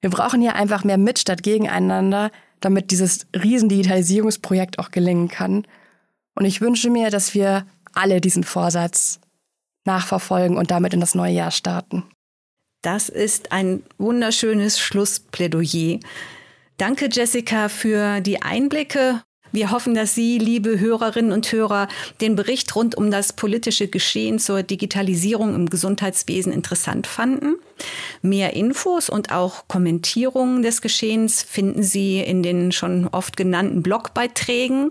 Wir 0.00 0.10
brauchen 0.10 0.40
hier 0.40 0.54
einfach 0.54 0.84
mehr 0.84 0.98
mit 0.98 1.18
statt 1.18 1.42
gegeneinander, 1.42 2.30
damit 2.60 2.90
dieses 2.90 3.26
riesen 3.34 3.68
Digitalisierungsprojekt 3.68 4.78
auch 4.78 4.90
gelingen 4.90 5.28
kann. 5.28 5.66
Und 6.34 6.44
ich 6.44 6.60
wünsche 6.60 6.90
mir, 6.90 7.10
dass 7.10 7.34
wir 7.34 7.66
alle 7.94 8.20
diesen 8.20 8.44
Vorsatz 8.44 9.20
nachverfolgen 9.88 10.56
und 10.56 10.70
damit 10.70 10.94
in 10.94 11.00
das 11.00 11.16
neue 11.16 11.32
Jahr 11.32 11.50
starten. 11.50 12.04
Das 12.82 13.08
ist 13.08 13.50
ein 13.50 13.82
wunderschönes 13.98 14.78
Schlussplädoyer. 14.78 15.98
Danke, 16.76 17.08
Jessica, 17.10 17.68
für 17.68 18.20
die 18.20 18.40
Einblicke. 18.40 19.22
Wir 19.52 19.70
hoffen, 19.70 19.94
dass 19.94 20.14
Sie, 20.14 20.38
liebe 20.38 20.78
Hörerinnen 20.78 21.32
und 21.32 21.50
Hörer, 21.50 21.88
den 22.20 22.36
Bericht 22.36 22.76
rund 22.76 22.94
um 22.96 23.10
das 23.10 23.32
politische 23.32 23.88
Geschehen 23.88 24.38
zur 24.38 24.62
Digitalisierung 24.62 25.54
im 25.54 25.70
Gesundheitswesen 25.70 26.52
interessant 26.52 27.06
fanden. 27.06 27.54
Mehr 28.22 28.54
Infos 28.54 29.08
und 29.08 29.32
auch 29.32 29.68
Kommentierungen 29.68 30.62
des 30.62 30.82
Geschehens 30.82 31.42
finden 31.42 31.82
Sie 31.82 32.20
in 32.20 32.42
den 32.42 32.72
schon 32.72 33.08
oft 33.08 33.36
genannten 33.36 33.82
Blogbeiträgen 33.82 34.90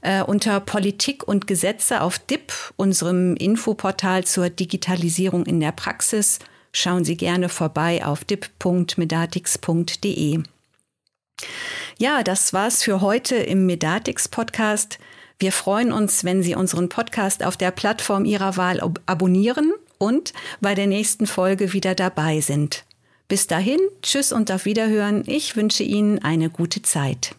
äh, 0.00 0.22
unter 0.22 0.60
Politik 0.60 1.26
und 1.26 1.46
Gesetze 1.46 2.00
auf 2.00 2.18
DIP, 2.18 2.52
unserem 2.76 3.36
Infoportal 3.36 4.24
zur 4.24 4.48
Digitalisierung 4.50 5.46
in 5.46 5.60
der 5.60 5.72
Praxis. 5.72 6.38
Schauen 6.72 7.04
Sie 7.04 7.16
gerne 7.16 7.48
vorbei 7.48 8.04
auf 8.04 8.24
dip.medatix.de. 8.24 10.42
Ja, 11.98 12.22
das 12.22 12.52
war's 12.52 12.82
für 12.82 13.00
heute 13.00 13.36
im 13.36 13.66
Medatix 13.66 14.28
Podcast. 14.28 14.98
Wir 15.38 15.52
freuen 15.52 15.92
uns, 15.92 16.24
wenn 16.24 16.42
Sie 16.42 16.54
unseren 16.54 16.88
Podcast 16.88 17.44
auf 17.44 17.56
der 17.56 17.70
Plattform 17.70 18.24
Ihrer 18.24 18.56
Wahl 18.56 18.80
ab 18.80 19.00
abonnieren 19.06 19.72
und 19.98 20.32
bei 20.60 20.74
der 20.74 20.86
nächsten 20.86 21.26
Folge 21.26 21.72
wieder 21.72 21.94
dabei 21.94 22.40
sind. 22.40 22.84
Bis 23.28 23.46
dahin, 23.46 23.80
tschüss 24.02 24.32
und 24.32 24.50
auf 24.50 24.64
Wiederhören. 24.64 25.22
Ich 25.26 25.54
wünsche 25.54 25.82
Ihnen 25.82 26.18
eine 26.20 26.50
gute 26.50 26.82
Zeit. 26.82 27.34